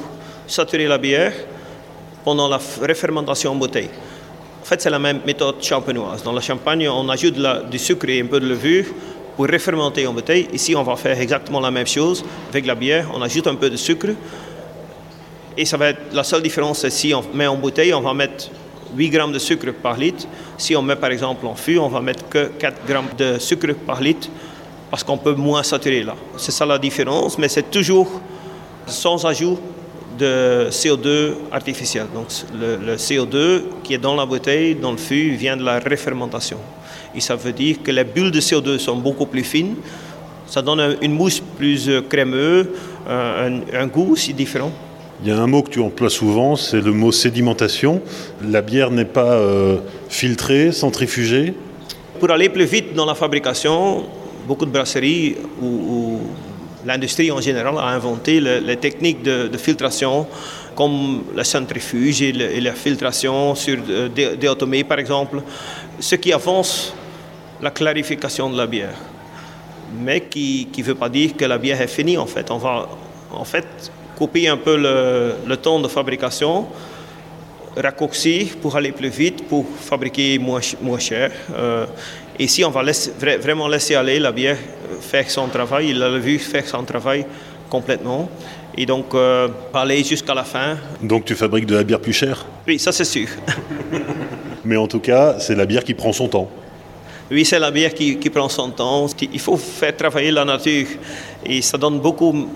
[0.47, 1.33] saturer la bière
[2.25, 3.91] pendant la réfermentation en bouteille.
[4.61, 6.23] En fait, c'est la même méthode champenoise.
[6.23, 7.37] Dans la champagne, on ajoute
[7.71, 8.87] du sucre et un peu de levure
[9.37, 10.49] pour réfermenter en bouteille.
[10.53, 13.11] Ici, on va faire exactement la même chose avec la bière.
[13.15, 14.09] On ajoute un peu de sucre.
[15.57, 18.15] Et ça va être la seule différence, c'est si on met en bouteille, on va
[18.15, 18.49] mettre
[18.97, 20.27] 8 grammes de sucre par litre.
[20.59, 23.75] Si on met par exemple en fût, on va mettre que 4 grammes de sucre
[23.87, 24.29] par litre
[24.91, 26.15] parce qu'on peut moins saturer là.
[26.37, 28.21] C'est ça la différence, mais c'est toujours
[28.87, 29.59] sans ajout
[30.19, 32.07] de CO2 artificiel.
[32.15, 36.59] Donc le, CO2 qui est dans la bouteille, dans le fût, vient de la réfermentation.
[37.15, 39.77] Et ça veut dire que les bulles de CO2 sont beaucoup plus fines.
[40.47, 42.67] Ça donne une mousse plus crémeuse,
[43.09, 44.73] un, un goût aussi différent.
[45.25, 48.03] Il y a un mot que tu emploies souvent, c'est le mot sédimentation.
[48.43, 49.77] La bière n'est pas euh,
[50.09, 51.55] filtrée, centrifugée
[52.19, 54.05] Pour aller plus vite dans la fabrication,
[54.49, 56.19] beaucoup de brasseries ou
[56.85, 60.27] l'industrie en général a inventé les, techniques de, filtration
[60.75, 65.41] comme la centrifuge et, la filtration sur euh, des, par exemple,
[66.01, 66.93] ce qui avance
[67.61, 68.97] la clarification de la bière.
[70.01, 72.51] Mais qui ne veut pas dire que la bière est finie en fait
[74.17, 76.67] couper un peu le, temps de fabrication,
[77.77, 81.31] raccourcir pour aller plus vite, pour fabriquer moins, moins cher.
[81.55, 81.87] Euh,
[82.39, 82.83] et si on va
[83.41, 84.59] vraiment laisser aller la bière
[85.01, 87.27] faire son travail, il a vu faire son travail
[87.69, 88.29] complètement.
[88.77, 90.79] Et donc, euh, aller jusqu'à la fin.
[91.03, 92.45] Donc, tu fabriques de la bière plus chère?
[92.67, 93.29] Oui, ça c'est sûr.
[94.65, 96.49] Mais en tout cas, c'est la bière qui prend son temps.
[97.31, 99.07] Oui, c'est la bière qui, qui, prend son temps.
[99.21, 100.87] Il faut faire travailler la nature.
[101.45, 102.49] Et ça donne beaucoup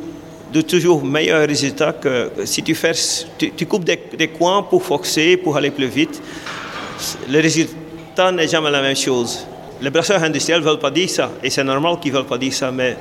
[0.53, 2.93] de toujours meilleurs résultats que si tu, fais,
[3.39, 6.23] tu, coupes des, des, coins pour forcer, pour aller plus vite.
[7.29, 9.47] Le résultat n'est jamais la même chose.
[9.81, 12.39] Les brasseurs industriels ne veulent pas dire ça, et c'est normal qu'ils ne veulent pas
[12.39, 12.97] dire ça, mais,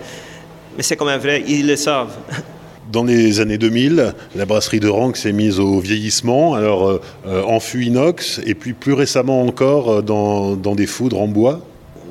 [0.76, 2.16] mais c'est quand même vrai, ils le savent.
[2.92, 7.60] Dans les années 2000, la brasserie de Rank s'est mise au vieillissement, alors euh, en
[7.60, 11.62] fût inox, et puis plus récemment encore euh, dans, dans, des foudres en bois.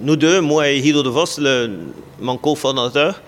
[0.02, 1.70] nous deux, moi et Guido de Vos, le,
[2.20, 3.20] mon cofondateur,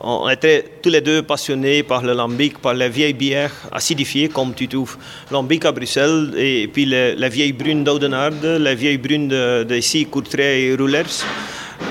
[0.00, 4.54] on était tous les deux passionnés par le lambic, par les vieilles bières acidifiées, comme
[4.54, 4.96] tu trouves
[5.30, 9.28] lambic à Bruxelles, et puis les, les vieilles brunes d'Audenarde, les vieilles brunes
[9.64, 11.24] d'ici, de, Courtrai et Roulers.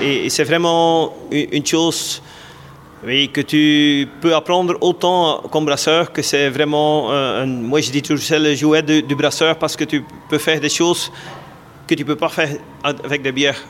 [0.02, 2.22] Et, c'est vraiment une, chose
[3.02, 8.02] que tu peux apprendre autant comme brasseur que c'est vraiment, euh, un, moi je dis
[8.02, 11.12] toujours c'est le jouet du, du, brasseur parce que tu peux faire des choses
[11.86, 12.48] que tu ne peux pas faire
[12.82, 13.62] avec des bières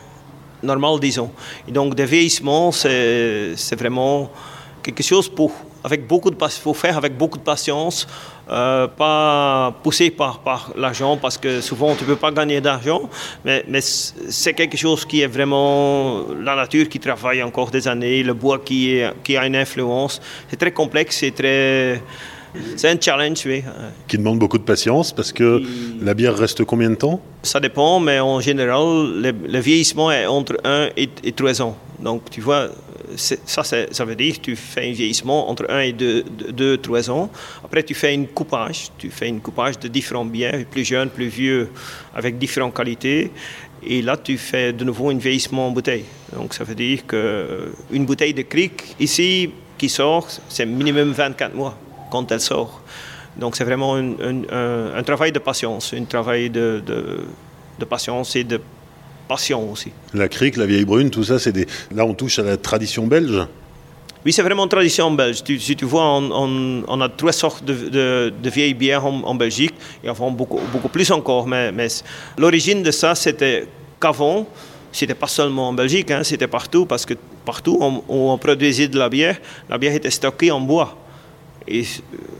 [0.63, 1.31] normales, disons.
[1.67, 4.31] Et donc, des vieillissements, c'est vraiment
[4.83, 5.53] quelque chose pour,
[5.85, 8.07] avec beaucoup de, faut faire avec beaucoup de patience,
[8.51, 13.03] euh, pas poussé par, par l'argent, parce que souvent tu ne peux pas gagner d'argent,
[13.45, 18.23] mais, mais c'est quelque chose qui est vraiment la nature qui travaille encore des années,
[18.23, 20.21] le bois qui, est, qui a une influence.
[20.49, 22.01] C'est très complexe, c'est très
[22.77, 23.63] c'est un challenge, oui.
[24.07, 25.63] Qui demande beaucoup de patience parce que
[26.01, 27.21] la bière reste combien de temps?
[27.43, 31.77] Ça dépend, mais en général, le, le vieillissement est entre 1 et, et 3 ans.
[32.01, 32.69] Donc, tu vois,
[33.17, 37.11] ça, ça veut dire que tu fais un vieillissement entre 1 et 2, 2, 3
[37.11, 37.31] ans.
[37.65, 38.91] Après, tu fais une coupage.
[38.99, 41.69] Tu fais une coupage de différents bières, plus jeunes, plus vieux,
[42.15, 43.31] avec différentes qualités.
[43.87, 46.05] Et là, tu fais de nouveau un vieillissement en bouteille.
[46.35, 51.79] Donc, ça veut dire qu'une bouteille de cric, ici, qui sort, c'est minimum 24 mois
[52.11, 52.81] quand elle sort.
[53.37, 57.21] Donc c'est vraiment un, un, un, travail de patience, un travail de, de,
[57.79, 58.61] de, patience et de
[59.29, 59.93] passion aussi.
[60.13, 61.67] La crique, la vieille brune, tout ça, c'est des...
[61.95, 63.47] là on touche à la tradition belge?
[64.27, 65.45] Oui, c'est vraiment une tradition belge.
[65.45, 69.07] Tu, si tu vois, on, on, on, a trois sortes de, de, de vieilles bières
[69.07, 71.47] en, en, Belgique, et enfin beaucoup, beaucoup plus encore.
[71.47, 71.87] Mais, mais
[72.37, 73.67] l'origine de ça, c'était
[74.01, 74.49] qu'avant,
[74.91, 78.89] c'était pas seulement en Belgique, hein, c'était partout, parce que partout où on, on produisait
[78.89, 80.97] de la bière, la bière était stockée en bois.
[81.71, 81.85] Et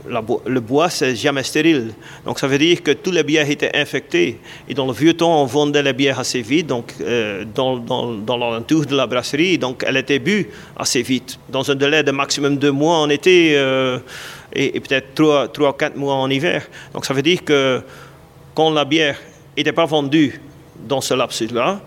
[0.07, 1.93] le bois, c'est jamais stérile.
[2.25, 4.39] Donc ça veut dire que tous les bières étaient infectés.
[4.67, 8.13] Et dans le vieux temps, on vendait les bières assez vite, donc euh, dans, dans,
[8.15, 9.59] de la brasserie.
[9.59, 11.39] Donc elle était bue assez vite.
[11.47, 13.99] Dans un délai de maximum deux mois en été euh,
[14.51, 16.67] et, peut-être trois, trois, quatre mois en hiver.
[16.93, 17.81] Donc ça veut dire que
[18.55, 19.17] quand la bière
[19.55, 20.41] n'était pas vendue
[20.87, 21.81] dans ce laps-là,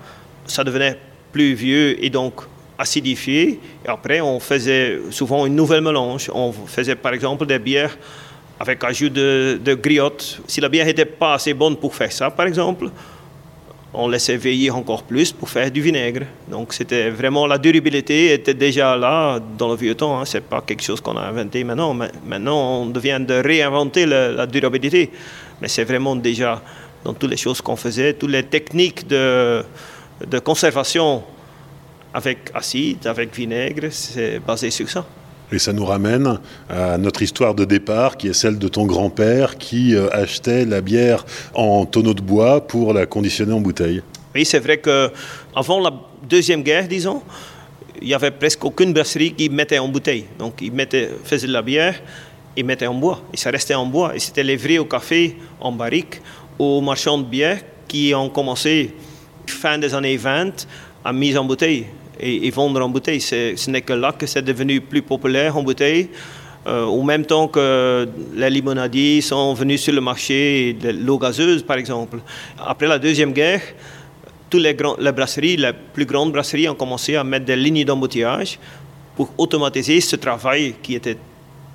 [0.47, 0.97] ça devenait
[1.33, 2.43] plus vieux et donc
[2.83, 3.61] acidifié.
[3.85, 6.31] Et après, on faisait souvent une nouvelle mélange.
[6.35, 7.97] On faisait par exemple des bières
[8.61, 9.79] avec ajout de, de.
[10.47, 12.91] Si la bière n'était pas assez bonne pour faire ça, par exemple,
[13.95, 16.25] on laissait veiller encore plus pour faire du vinaigre.
[16.49, 20.19] Donc c'était vraiment la durabilité était déjà là dans le vieux temps.
[20.19, 20.25] Hein.
[20.25, 21.93] C'est pas quelque chose qu'on a inventé maintenant.
[21.95, 25.11] Maintenant, on devient de réinventer la, durabilité.
[25.61, 26.63] Mais c'est vraiment déjà
[27.05, 29.65] dans toutes les choses qu'on faisait, toutes les techniques de
[30.43, 31.23] conservation
[32.15, 35.05] avec acide, avec vinaigre, c'est basé sur ça.
[35.53, 36.39] Et ça nous ramène
[36.71, 40.81] à notre histoire de départ, qui est celle de ton grand-père qui euh, achetait la
[40.81, 44.03] bière en tonneau de bois pour la conditionner en bouteille.
[44.35, 45.93] Oui, c'est vrai qu'avant la
[46.27, 47.23] Deuxième Guerre, disons,
[48.01, 50.25] il n'y avait presque aucune brasserie qui mettait en bouteille.
[50.39, 52.01] Donc, ils mettaient, faisaient de la bière,
[52.57, 53.21] ils mettaient en bois.
[53.35, 54.17] Et ça restait en bois.
[54.17, 56.23] Et c'était livré au café, en barrique,
[56.59, 58.95] aux marchands de bière qui ont commencé,
[59.47, 60.67] fin des années 20,
[61.05, 61.87] à mise en bouteille
[62.21, 63.21] et, vendre en bouteille.
[63.21, 66.09] Ce n'est que là que c'est devenu plus populaire en bouteille.
[66.65, 71.77] Euh, au même temps que les limonadiers sont venus sur le marché l'eau gazeuse, par
[71.77, 72.19] exemple.
[72.65, 73.63] Après la Deuxième Guerre,
[74.49, 77.85] toutes les, grands, les brasseries, les plus grandes brasseries ont commencé à mettre des lignes
[77.85, 78.61] d'embouteillage
[79.17, 81.17] pour automatiser ce travail qui était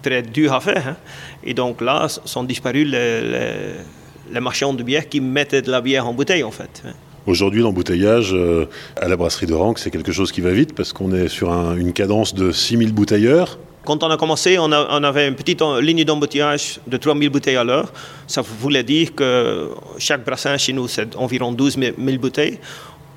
[0.01, 0.87] très dur à faire.
[0.87, 0.95] Hein.
[1.43, 6.13] Et donc là, sont disparus les, marchands de bière qui mettaient de la bière en
[6.13, 6.83] bouteille, en fait.
[7.27, 10.93] Aujourd'hui, l'embouteillage euh, à la brasserie de Rank, c'est quelque chose qui va vite parce
[10.93, 13.59] qu'on est sur un, une cadence de 6000 bouteilleurs.
[13.83, 17.91] Quand on a commencé, on, avait une petite ligne d'embouteillage de 3000 bouteilles à l'heure.
[18.27, 22.59] Ça voulait dire que chaque brassin chez nous, c'est environ 12 000 bouteilles.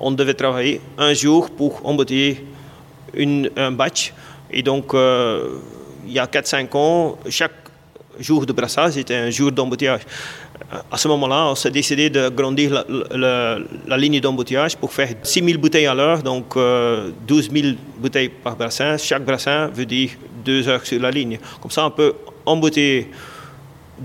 [0.01, 2.45] On devait travailler un jour pour embouteiller
[3.17, 4.13] un batch.
[4.51, 5.55] Et donc, euh,
[6.05, 7.61] il y a 4-5 ans, chaque
[8.19, 10.01] jour de brassage était un jour d'embouteillage.
[10.91, 15.09] À ce moment-là, on s'est décidé de grandir la, la, la ligne d'embouteillage pour faire
[15.23, 18.97] 6 000 bouteilles à l'heure, donc euh, 12 000 bouteilles par brassin.
[18.97, 20.11] Chaque brassin veut dire
[20.45, 21.39] 2 heures sur la ligne.
[21.61, 22.13] Comme ça, on peut
[22.45, 23.09] embouteiller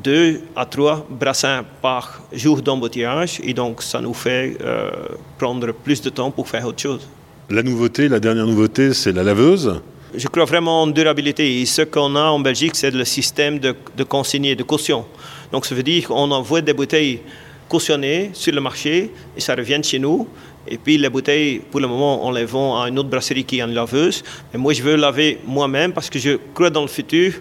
[0.02, 4.90] 2 à 3 brassins par jour d'embouteillage et donc ça nous fait euh,
[5.38, 7.08] prendre plus de temps pour faire autre chose.
[7.50, 9.80] La nouveauté, la dernière nouveauté, c'est la laveuse
[10.14, 11.60] je crois vraiment en durabilité.
[11.60, 15.04] Et ce qu'on a en Belgique, c'est le système de, de consigné, de caution.
[15.52, 17.20] Donc ça veut dire qu'on envoie des bouteilles
[17.68, 20.28] cautionnées sur le marché et ça revient chez nous.
[20.68, 23.58] Et puis les bouteilles, pour le moment, on les vend à une autre brasserie qui
[23.58, 24.22] est une laveuse.
[24.52, 27.34] Mais moi, je veux laver moi-même parce que je crois dans le futur,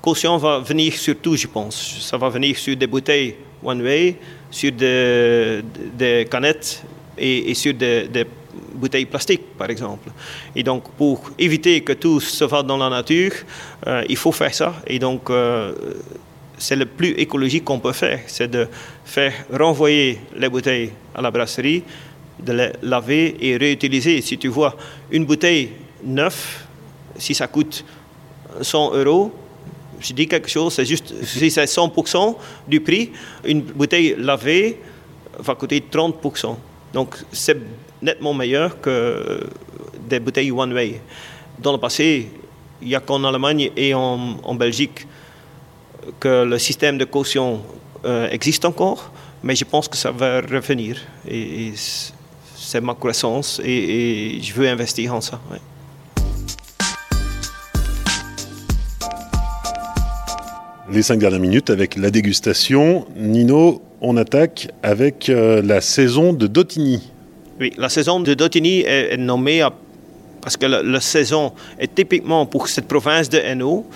[0.00, 1.98] caution va venir sur tout, je pense.
[2.00, 4.16] Ça va venir sur des bouteilles one way,
[4.50, 6.82] sur des, canettes
[7.18, 8.24] et, sur des, des
[8.74, 10.10] bouteilles plastiques, par exemple.
[10.54, 13.32] Et donc, pour éviter que tout se va dans la nature,
[13.86, 14.74] euh, il faut faire ça.
[14.86, 15.74] Et donc, euh,
[16.60, 18.68] c'est le plus écologique qu'on peut faire, c'est de
[19.04, 21.82] faire renvoyer les bouteilles à la brasserie,
[22.38, 24.20] de les laver et réutiliser.
[24.20, 24.76] Si tu vois
[25.10, 25.70] une bouteille
[26.04, 26.66] neuve,
[27.16, 27.84] si ça coûte
[28.60, 29.32] 100 euros,
[30.00, 32.36] je dis quelque chose, c'est juste si c'est 100%
[32.68, 33.10] du prix,
[33.44, 34.80] une bouteille lavée
[35.38, 36.56] va coûter 30%.
[36.92, 37.56] Donc c'est
[38.02, 39.40] nettement meilleur que
[40.08, 41.00] des bouteilles one way.
[41.58, 42.28] Dans le passé,
[42.82, 45.06] il n'y a qu'en Allemagne et en, en, Belgique
[46.18, 47.60] que le système de caution
[48.04, 50.98] euh, existe encore, mais je pense que ça va revenir.
[51.28, 51.72] Et, et
[52.56, 55.40] c'est ma croissance et, et, je veux investir en ça.
[55.50, 55.58] Ouais.
[60.92, 63.06] Les cinq dernières minutes avec la dégustation.
[63.16, 67.10] Nino, on attaque avec euh, la saison de Dotigny.
[67.60, 69.72] Oui, la saison de Dotigny est, est nommée à,
[70.40, 73.86] parce que la, la, saison est typiquement pour cette province de Hainaut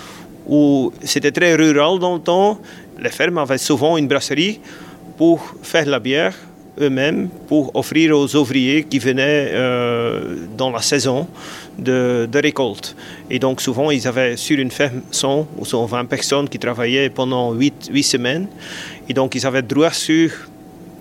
[0.47, 2.59] où c'était très rural dans le temps.
[3.01, 4.61] Les fermes avaient souvent une brasserie
[5.17, 6.35] pour faire la bière
[6.81, 11.27] eux-mêmes, pour offrir aux ouvriers qui venaient euh, dans la saison
[11.79, 12.97] de, de, récolte.
[13.31, 17.53] Et donc souvent, ils avaient sur une ferme 100 ou 120 personnes qui travaillaient pendant
[17.53, 18.49] 8, 8 semaines.
[19.09, 20.31] Et donc ils avaient droit sur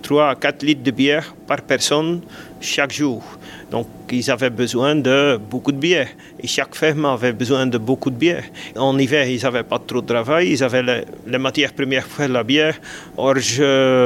[0.04, 2.20] 3 à 4 litres de bière par personne
[2.60, 3.22] chaque jour.
[3.70, 6.08] Donc, ils avaient besoin de beaucoup de bière.
[6.40, 8.44] Et chaque ferme avait besoin de beaucoup de bière.
[8.76, 10.50] En hiver, ils n'avaient pas trop de travail.
[10.50, 12.76] Ils avaient les, matières premières pour la bière
[13.16, 13.62] orge,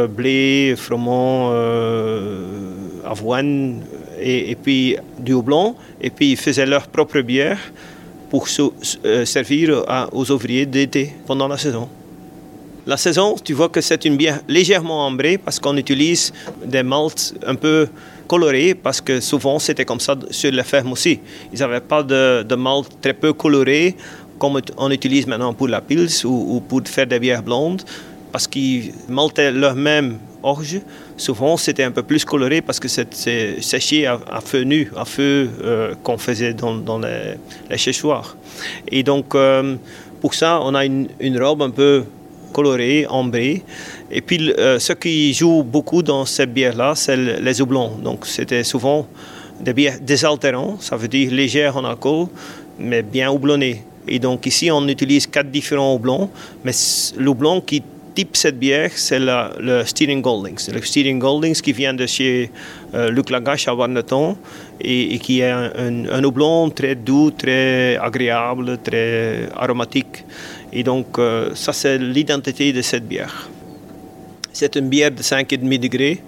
[0.09, 3.83] blé, froment, euh, avoine
[4.21, 5.75] et, puis du houblon.
[6.01, 7.59] Et puis, ils faisaient leur propre bière
[8.31, 8.47] pour
[9.05, 11.89] euh, servir aux ouvriers d'été pendant la saison.
[12.89, 16.33] La saison, tu vois que c'est une bière légèrement ambrée parce qu'on utilise
[16.65, 17.87] des maltes un peu
[18.27, 21.21] colorés parce que souvent c'était comme ça sur les fermes aussi.
[21.53, 23.95] Ils n'avaient pas de, de très peu coloré
[24.39, 27.83] comme on utilise maintenant pour la pils ou, ou pour faire des bières blondes
[28.33, 30.81] parce qu'ils maltaient leur même orge.
[31.19, 35.51] Souvent c'était un peu plus coloré parce que c'est séché à, feu nu, à feu
[35.63, 38.35] euh, qu'on faisait dans, dans les, séchoirs.
[38.91, 39.77] Et donc euh,
[40.23, 42.05] pour ça on a une, une robe un peu
[42.53, 43.63] coloré, ambré.
[44.11, 47.93] Et puis, euh, ce qui joue beaucoup dans cette bière-là, c'est les houblons.
[48.03, 49.07] Donc, c'était souvent
[49.61, 52.27] des bières désaltérantes, ça veut dire légères en alcool,
[52.79, 53.83] mais bien houblonnées.
[54.07, 56.31] Et donc, ici, on utilise quatre différents houblons,
[56.65, 56.73] mais
[57.17, 57.83] le houblon qui
[58.19, 60.73] type cette bière, c'est le Steering Goldings.
[60.73, 62.51] Le Steering Goldings qui vient de chez
[62.95, 64.37] euh, Luc Lagache à Warneton
[64.81, 70.25] et, et, qui est un, un, un, houblon très doux, très agréable, très aromatique.
[70.73, 73.49] Et donc, euh, ça, c'est l'identité de cette bière.
[74.53, 76.23] C'est une bière de 5,5 degrés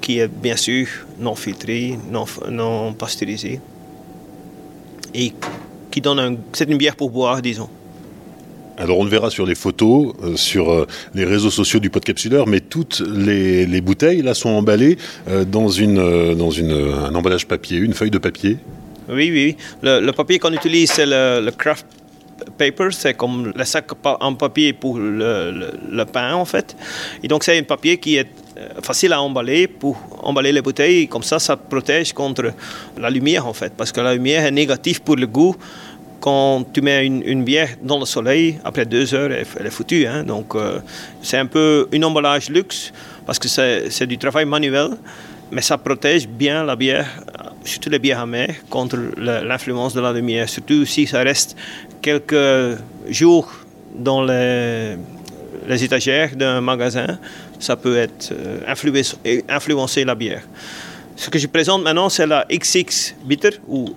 [0.00, 0.86] qui est bien sûr
[1.18, 3.60] non filtrée, non, non pasteurisée
[5.14, 5.32] et
[5.90, 6.36] qui donne un.
[6.52, 7.68] C'est une bière pour boire, disons.
[8.76, 12.46] Alors on le verra sur les photos, euh, sur euh, les réseaux sociaux du Podcapsuleur,
[12.46, 14.96] mais toutes les, les, bouteilles là sont emballées
[15.28, 18.56] euh, dans, une, dans une, un emballage papier, une feuille de papier.
[19.08, 19.56] Oui, oui.
[19.82, 21.86] Le, le papier qu'on utilise, c'est le, le, craft
[22.56, 26.76] paper, c'est comme le sac en papier pour le, le, pain en fait.
[27.22, 31.08] Et donc c'est un papier qui est euh, facile à emballer pour emballer les bouteilles.
[31.08, 32.52] Comme ça, ça protège contre
[32.96, 35.56] la lumière en fait, parce que la lumière est négative pour le goût
[36.20, 40.06] quand tu mets une, bière dans le soleil, après deux heures, elle, est foutue.
[40.06, 40.24] Hein?
[40.24, 40.80] Donc, euh,
[41.22, 42.92] c'est un peu un emballage luxe
[43.24, 44.90] parce que c'est du travail manuel,
[45.50, 47.06] mais ça protège bien la bière,
[47.64, 50.48] surtout les bières amères, contre l'influence de la lumière.
[50.48, 51.56] Surtout si ça reste
[52.00, 53.50] quelques jours
[53.94, 54.96] dans les,
[55.82, 57.18] étagères d'un magasin,
[57.58, 58.60] ça peut être euh,
[59.48, 60.42] influencer, la bière.
[61.16, 63.94] Ce que je présente maintenant, c'est la XX Bitter ou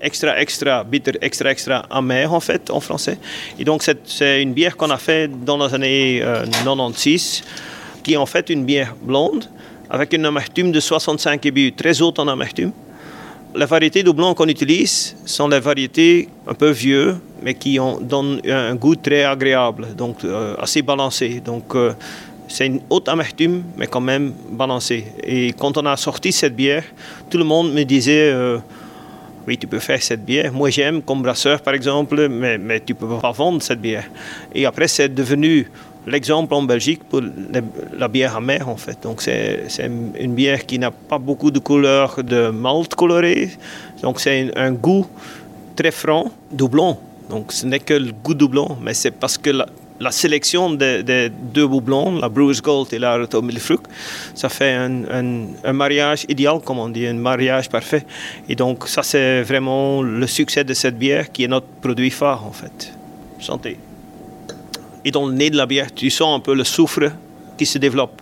[0.00, 3.18] extra extra bitter, extra extra amer en fait en français.
[3.58, 7.42] Et donc c'est une bière qu'on a fait dans les années euh, 96,
[8.02, 9.44] qui est en fait une bière blonde
[9.90, 12.72] avec une amertume de 65 IBU, très haute en amertume.
[13.52, 17.98] Les variétés de blanc qu'on utilise sont les variétés un peu vieux, mais qui ont,
[18.00, 21.40] donnent un goût très agréable, donc euh, assez balancé.
[21.44, 21.92] Donc euh,
[22.46, 25.04] c'est une haute amertume, mais quand même balancée.
[25.24, 26.84] Et quand on a sorti cette bière,
[27.28, 28.58] tout le monde me disait euh,
[29.48, 30.52] oui, tu peux faire cette bière.
[30.52, 34.04] Moi, j'aime comme brasseur, par exemple, mais, mais tu ne peux pas vendre cette bière.
[34.54, 35.68] Et après, c'est devenu
[36.06, 37.20] l'exemple en Belgique pour
[37.96, 38.98] la bière amère, en fait.
[39.02, 43.50] Donc, c'est une bière qui n'a pas beaucoup de couleurs de malt coloré.
[44.02, 45.06] Donc, c'est un, un, goût
[45.76, 46.98] très franc, doublon.
[47.28, 49.66] Donc, ce n'est que le goût doublon, mais c'est parce que la,
[50.10, 53.44] sélection des deux boublons, la Bruce Gold et la Roto
[54.34, 55.02] ça fait un,
[55.62, 58.06] un, mariage idéal, comme on dit, un mariage parfait.
[58.48, 62.46] Et donc, ça, c'est vraiment le succès de cette bière qui est notre produit phare,
[62.46, 62.94] en fait.
[63.38, 63.76] Santé.
[65.04, 67.10] Et dans le nez de la bière, tu sens un peu le soufre
[67.56, 68.20] qui se développe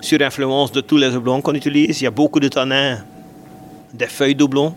[0.00, 2.00] sur influence de tous les doublons qu'on utilise.
[2.00, 2.98] Il y a beaucoup de tanins
[3.92, 4.74] des feuilles doublons.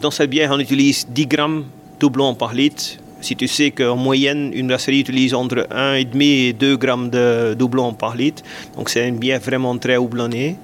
[0.00, 1.64] Dans cette bière, on utilise 10 grammes
[2.00, 2.82] doublons par litre.
[3.20, 7.92] Si tu sais qu'en moyenne, une brasserie utilise entre 1,5 et 2 grammes de doublons
[7.92, 8.42] par litre,
[8.76, 10.56] donc c'est une bière vraiment très houblonnée.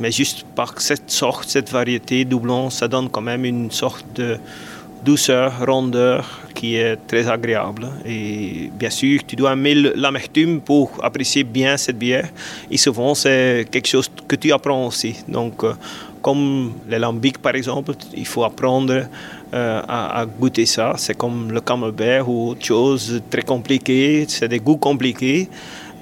[0.00, 4.38] Mais juste par cette sorte, cette variété doublon, ça donne quand même une sorte de
[5.04, 7.88] douceur, rondeur qui est très agréable.
[8.06, 12.28] Et bien sûr, tu dois aimer l'amertume pour apprécier bien cette bière.
[12.70, 15.16] Et souvent, c'est quelque chose que tu apprends aussi.
[15.28, 15.74] Donc, euh,
[16.22, 18.94] comme les lambics par exemple, il faut apprendre
[19.52, 20.94] euh, à, goûter ça.
[20.96, 25.48] C'est comme le camembert ou autre chose très compliqué, c'est des goûts compliqués.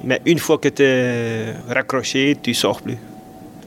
[0.04, 2.98] Mais une fois que tu es raccroché, tu sors plus.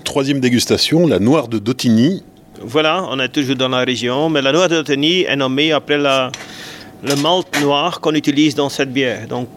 [0.03, 2.23] Troisième dégustation, la noire de Dotigny.
[2.61, 5.97] Voilà, on est toujours dans la région, mais la noire de Dotigny est nommée après
[5.97, 9.27] le malt noir qu'on utilise dans cette bière.
[9.27, 9.47] Donc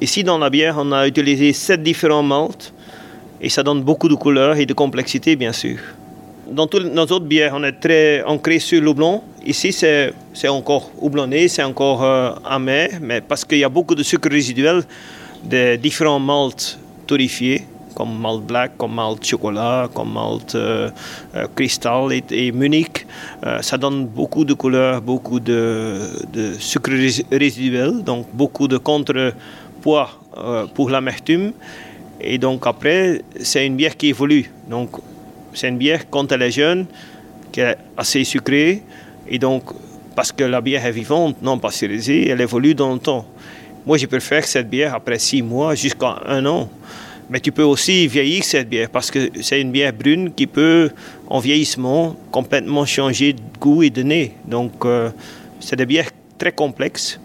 [0.00, 2.72] ici dans la bière, on a utilisé sept différents malts
[3.40, 5.78] et ça donne beaucoup de couleurs et de complexité bien sûr.
[6.50, 9.22] Dans toutes nos autres bières, on est très ancré sur le houblon.
[9.44, 10.12] Ici, c'est,
[10.48, 14.82] encore houblonné, c'est encore euh, amer, mais parce qu'il y a beaucoup de sucre résiduel
[15.42, 17.62] des différents malts torréfiés,
[17.96, 20.90] comme malt black, comme malt chocolat, comme malt euh,
[21.34, 23.06] euh, cristal et, Munich.
[23.62, 26.00] ça donne beaucoup de couleurs, beaucoup de,
[26.32, 26.92] de sucre
[27.32, 30.10] résiduel, donc beaucoup de contrepoids
[30.74, 31.52] pour l'amertume.
[32.20, 34.50] Et donc après, c'est une bière qui évolue.
[34.68, 34.90] Donc
[35.54, 36.86] c'est une bière, quand elle est jeune,
[37.50, 38.82] qui est assez sucrée.
[39.28, 39.62] Et donc,
[40.14, 43.26] parce que la bière est vivante, non pasteurisée, elle évolue dans le temps.
[43.86, 46.68] Moi, je préfère cette bière après six mois jusqu'à un an.
[47.28, 50.90] Mais tu peux aussi vieillir cette bière parce que c'est une bière brune qui peut,
[51.28, 54.34] en vieillissement, complètement changer de goût et de nez.
[54.46, 55.10] Donc, euh,
[55.60, 57.18] c'est des bières très complexes.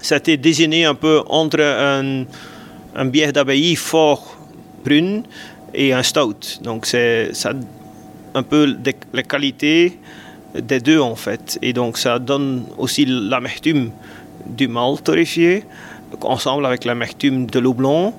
[0.00, 4.36] Ça a été désigné un peu entre un, bière d'abbaye fort
[4.84, 5.22] brune
[5.72, 6.60] et un stout.
[6.62, 7.30] Donc c'est
[8.34, 8.76] un peu
[9.12, 9.98] les qualités
[10.60, 11.58] des deux en fait.
[11.62, 13.92] Et donc ça donne aussi l'amertume
[14.46, 15.64] du malt torréfié
[16.20, 18.14] ensemble avec l'amertume de l'eau blanc.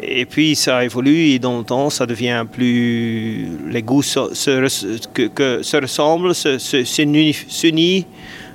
[0.00, 3.48] Et puis ça évolue et dans le temps ça devient plus.
[3.68, 8.04] Les goûts se, que, se ressemblent, s'unissent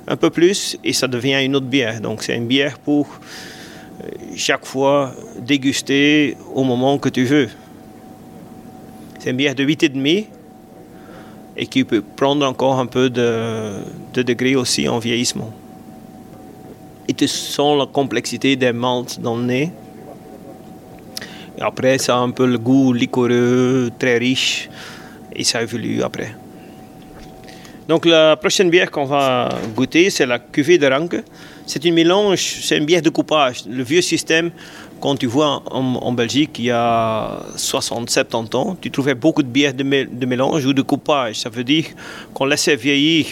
[0.06, 2.00] un peu plus et ça devient une autre bière.
[2.00, 3.06] Donc c'est une bière pour
[4.02, 7.48] euh, chaque fois déguster au moment que tu veux.
[9.18, 10.26] C'est une bière de 8,5
[11.56, 13.76] et qui peut prendre encore un peu de,
[14.12, 15.52] de degré aussi en vieillissement.
[17.06, 19.72] Et tu sens la complexité des maltes dans le nez.
[21.60, 24.68] Après, ça a un peu le goût liquoreux, très riche,
[25.34, 26.34] et ça évolue après.
[27.88, 31.22] Donc la prochaine bière qu'on va goûter, c'est la cuvée de Ranke.
[31.66, 33.64] C'est une mélange, c'est une bière de coupage.
[33.68, 34.50] Le vieux système
[35.00, 39.48] quand tu vois en, Belgique, il y a 60, 70 ans, tu trouvais beaucoup de
[39.48, 41.40] bières de, de mélange ou de coupage.
[41.40, 41.84] Ça veut dire
[42.32, 43.26] qu'on laissait vieillir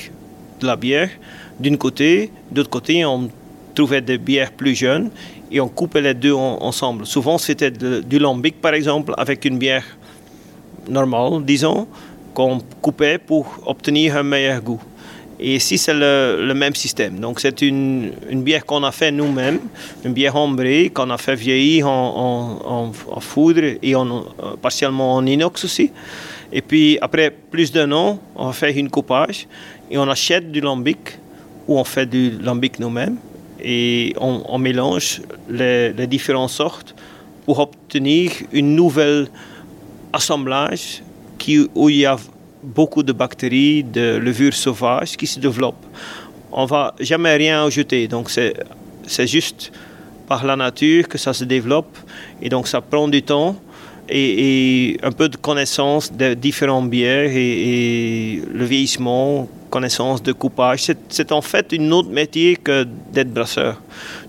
[0.60, 1.08] de la bière
[1.58, 3.28] d'un côté, d'autre côté, on
[3.74, 5.10] trouvait des bières plus jeunes
[5.52, 7.06] et on coupait les deux ensemble.
[7.06, 9.84] Souvent, c'était du lambic, par exemple, avec une bière
[10.88, 11.86] normale, disons,
[12.32, 14.80] qu'on coupait pour obtenir un meilleur goût.
[15.38, 17.18] Et ici, c'est le, même système.
[17.18, 19.60] Donc, c'est une, bière qu'on a fait nous-mêmes,
[20.04, 22.90] une bière ombrée qu'on a fait vieillir en,
[23.20, 24.22] foudre et en, euh,
[24.60, 25.90] partiellement en inox aussi.
[26.50, 29.46] Et puis, après plus d'un an, on fait une coupage
[29.90, 31.18] et on achète du lambic
[31.66, 33.16] ou on fait du lambic nous-mêmes
[33.62, 36.94] et on, mélange les, différentes sortes
[37.44, 39.28] pour obtenir une nouvelle
[40.12, 41.02] assemblage
[41.38, 42.16] qui, où il y a
[42.62, 45.86] beaucoup de bactéries, de levures sauvages qui se développent.
[46.52, 49.72] On va jamais rien ajouter, donc c'est juste
[50.28, 51.96] par la nature que ça se développe
[52.40, 53.56] et donc ça prend du temps
[54.08, 60.80] et, un peu de connaissance de différents bières et, le vieillissement, connaissance de coupage.
[61.08, 63.80] C'est en fait un autre métier que d'être brasseur.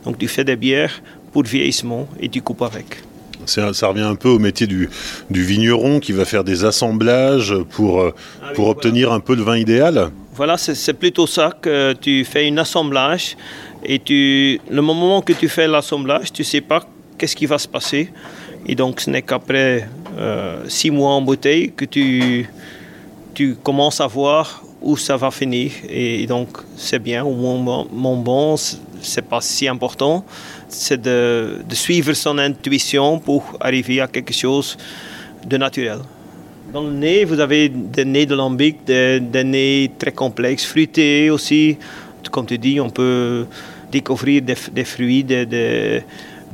[0.03, 0.95] Donc tu fais des bières
[1.31, 2.87] pour le vieillissement et tu coupes avec.
[3.45, 4.89] Ça revient un peu au métier du,
[5.29, 9.57] vigneron qui va faire des assemblages pour, euh, ah pour obtenir un peu de vin
[9.57, 13.35] idéal Voilà, c'est plutôt ça que tu fais un assemblage
[13.83, 16.87] et tu, le moment que tu fais l'assemblage, tu ne sais pas
[17.17, 18.09] qu'est-ce qui va se passer.
[18.65, 22.47] Et donc ce n'est qu'après euh, six mois en bouteille que tu,
[23.33, 25.71] tu commences à voir où ça va finir.
[25.89, 30.23] Et, donc, c'est bien, moment, mon bon, c'est pas si important.
[30.67, 34.77] C'est de, suivre son intuition pour arriver à quelque chose
[35.45, 35.99] de naturel.
[36.71, 41.77] Dans le nez, vous avez des nez de lambic, des, nez très complexes, fruités aussi.
[42.31, 43.45] Comme tu dis, on peut
[43.91, 46.03] découvrir des, fruits, des,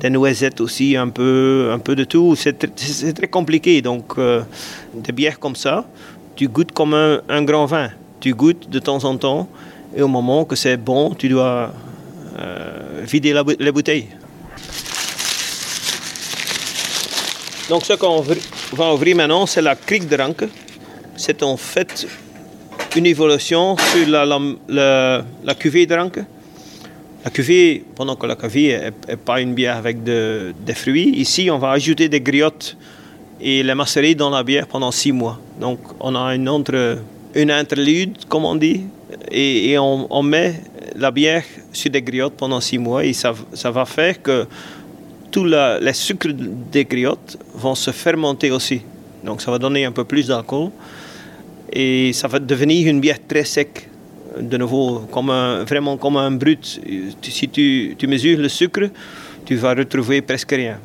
[0.09, 2.35] noisettes aussi, un peu, un peu de tout.
[2.35, 3.81] C'est très compliqué.
[3.81, 4.41] Donc, euh,
[4.93, 5.85] des bières comme ça,
[6.35, 7.89] tu goûtes comme un, grand vin.
[8.19, 9.47] Tu goûtes de temps en temps,
[9.95, 11.73] et au moment que c'est bon, tu dois
[12.37, 14.07] euh, vider la, la bouteille.
[17.69, 18.23] Donc, ce qu'on
[18.73, 20.45] va ouvrir maintenant, c'est la crique de Ranke.
[21.15, 22.07] C'est en fait
[22.95, 24.25] une évolution sur la,
[25.43, 26.19] la, cuvée de Ranke.
[27.23, 31.49] La cuvée, pendant que la cuvée n'est pas une bière avec de, des fruits, ici
[31.51, 32.75] on va ajouter des griottes
[33.39, 35.39] et les macérer dans la bière pendant six mois.
[35.59, 36.97] Donc on a une, entre,
[37.35, 38.81] une interlude, comme on dit,
[39.31, 40.61] et, on, met
[40.95, 43.33] la bière sur des griottes pendant six mois et ça,
[43.71, 44.45] va faire que
[45.31, 48.81] tous les sucres des griottes vont se fermenter aussi.
[49.23, 50.69] Donc ça va donner un peu plus d'alcool
[51.71, 53.87] et ça va devenir une bière très sec.
[54.39, 55.31] De nouveau, comme
[55.67, 56.79] vraiment comme un brut.
[57.21, 58.89] Si tu, mesures le sucre,
[59.43, 60.79] tu vas retrouver presque rien.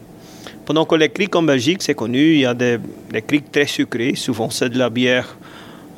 [0.65, 2.79] Pendant que les criques en Belgique, c'est connu, il y a des,
[3.13, 3.23] des
[3.53, 4.15] très sucrées.
[4.17, 5.37] Souvent, c'est de la bière,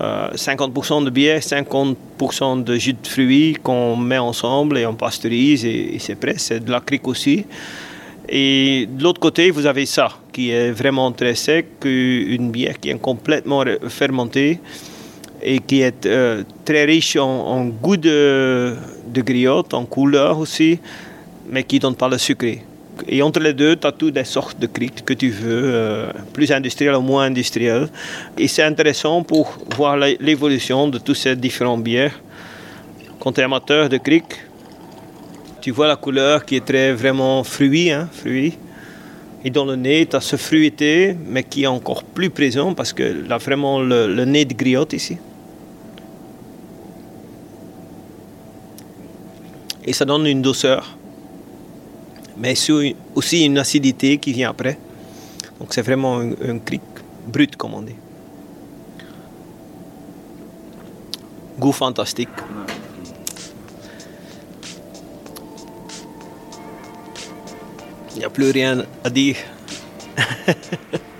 [0.00, 5.64] euh, 50% de bière, 50% de jus de fruits qu'on met ensemble et on pasteurise
[5.64, 6.34] et, c'est prêt.
[6.36, 7.46] C'est de la crique aussi.
[8.28, 12.90] Et de l'autre côté, vous avez ça, qui est vraiment très sec, une bière qui
[12.90, 14.58] est complètement fermentée
[15.42, 18.74] et qui est euh, très riche en, en goût de,
[19.06, 20.78] de, griotte, en couleur aussi,
[21.48, 22.62] mais qui ne donne pas le sucré.
[23.08, 26.10] Et entre les deux, tu as toutes les sortes de criques que tu veux, euh,
[26.32, 27.88] plus industrielles ou moins industrielles.
[28.38, 32.18] Et c'est intéressant pour voir l'évolution de toutes ces différentes bières.
[33.20, 34.40] Quand tu es amateur de criques,
[35.60, 38.56] tu vois la couleur qui est très vraiment fruit, hein, fruit.
[39.44, 42.92] Et dans le nez, tu as ce fruité, mais qui est encore plus présent parce
[42.92, 45.18] que là, vraiment le nez de griotte ici.
[49.86, 50.98] Et ça donne une douceur,
[52.38, 52.54] mais
[53.14, 54.78] aussi une acidité qui vient après.
[55.58, 56.82] Donc c'est vraiment un, un cric
[57.26, 57.96] brut, comme on dit.
[61.58, 62.28] Goût fantastique.
[68.14, 69.36] Il n'y a plus rien à dire.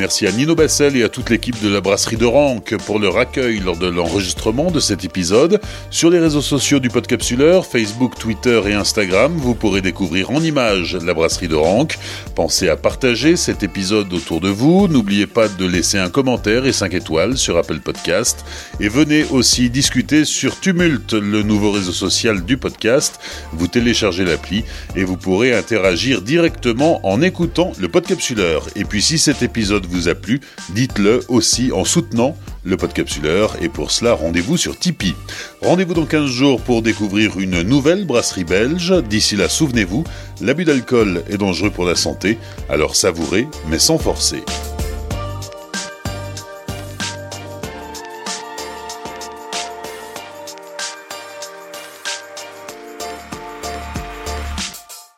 [0.00, 3.18] Merci à Nino Bassel et à toute l'équipe de la brasserie de Ranque pour leur
[3.18, 5.60] accueil lors de l'enregistrement de cet épisode.
[5.90, 10.96] Sur les réseaux sociaux du Podcapsuleur, Facebook, Twitter et Instagram, vous pourrez découvrir en images
[10.96, 11.98] la brasserie de Ranque.
[12.34, 14.88] Pensez à partager cet épisode autour de vous.
[14.88, 18.46] N'oubliez pas de laisser un commentaire et 5 étoiles sur Apple Podcast.
[18.80, 23.20] Et venez aussi discuter sur Tumult, le nouveau réseau social du podcast.
[23.52, 24.64] Vous téléchargez l'appli
[24.96, 28.66] et vous pourrez interagir directement en écoutant le Podcapsuleur.
[28.76, 33.68] Et puis si cet épisode vous a plu, dites-le aussi en soutenant le Podcapsuleur et
[33.68, 35.14] pour cela rendez-vous sur Tipeee.
[35.62, 38.94] Rendez-vous dans 15 jours pour découvrir une nouvelle brasserie belge.
[39.08, 40.04] D'ici là, souvenez-vous,
[40.40, 42.38] l'abus d'alcool est dangereux pour la santé,
[42.68, 44.42] alors savourez mais sans forcer.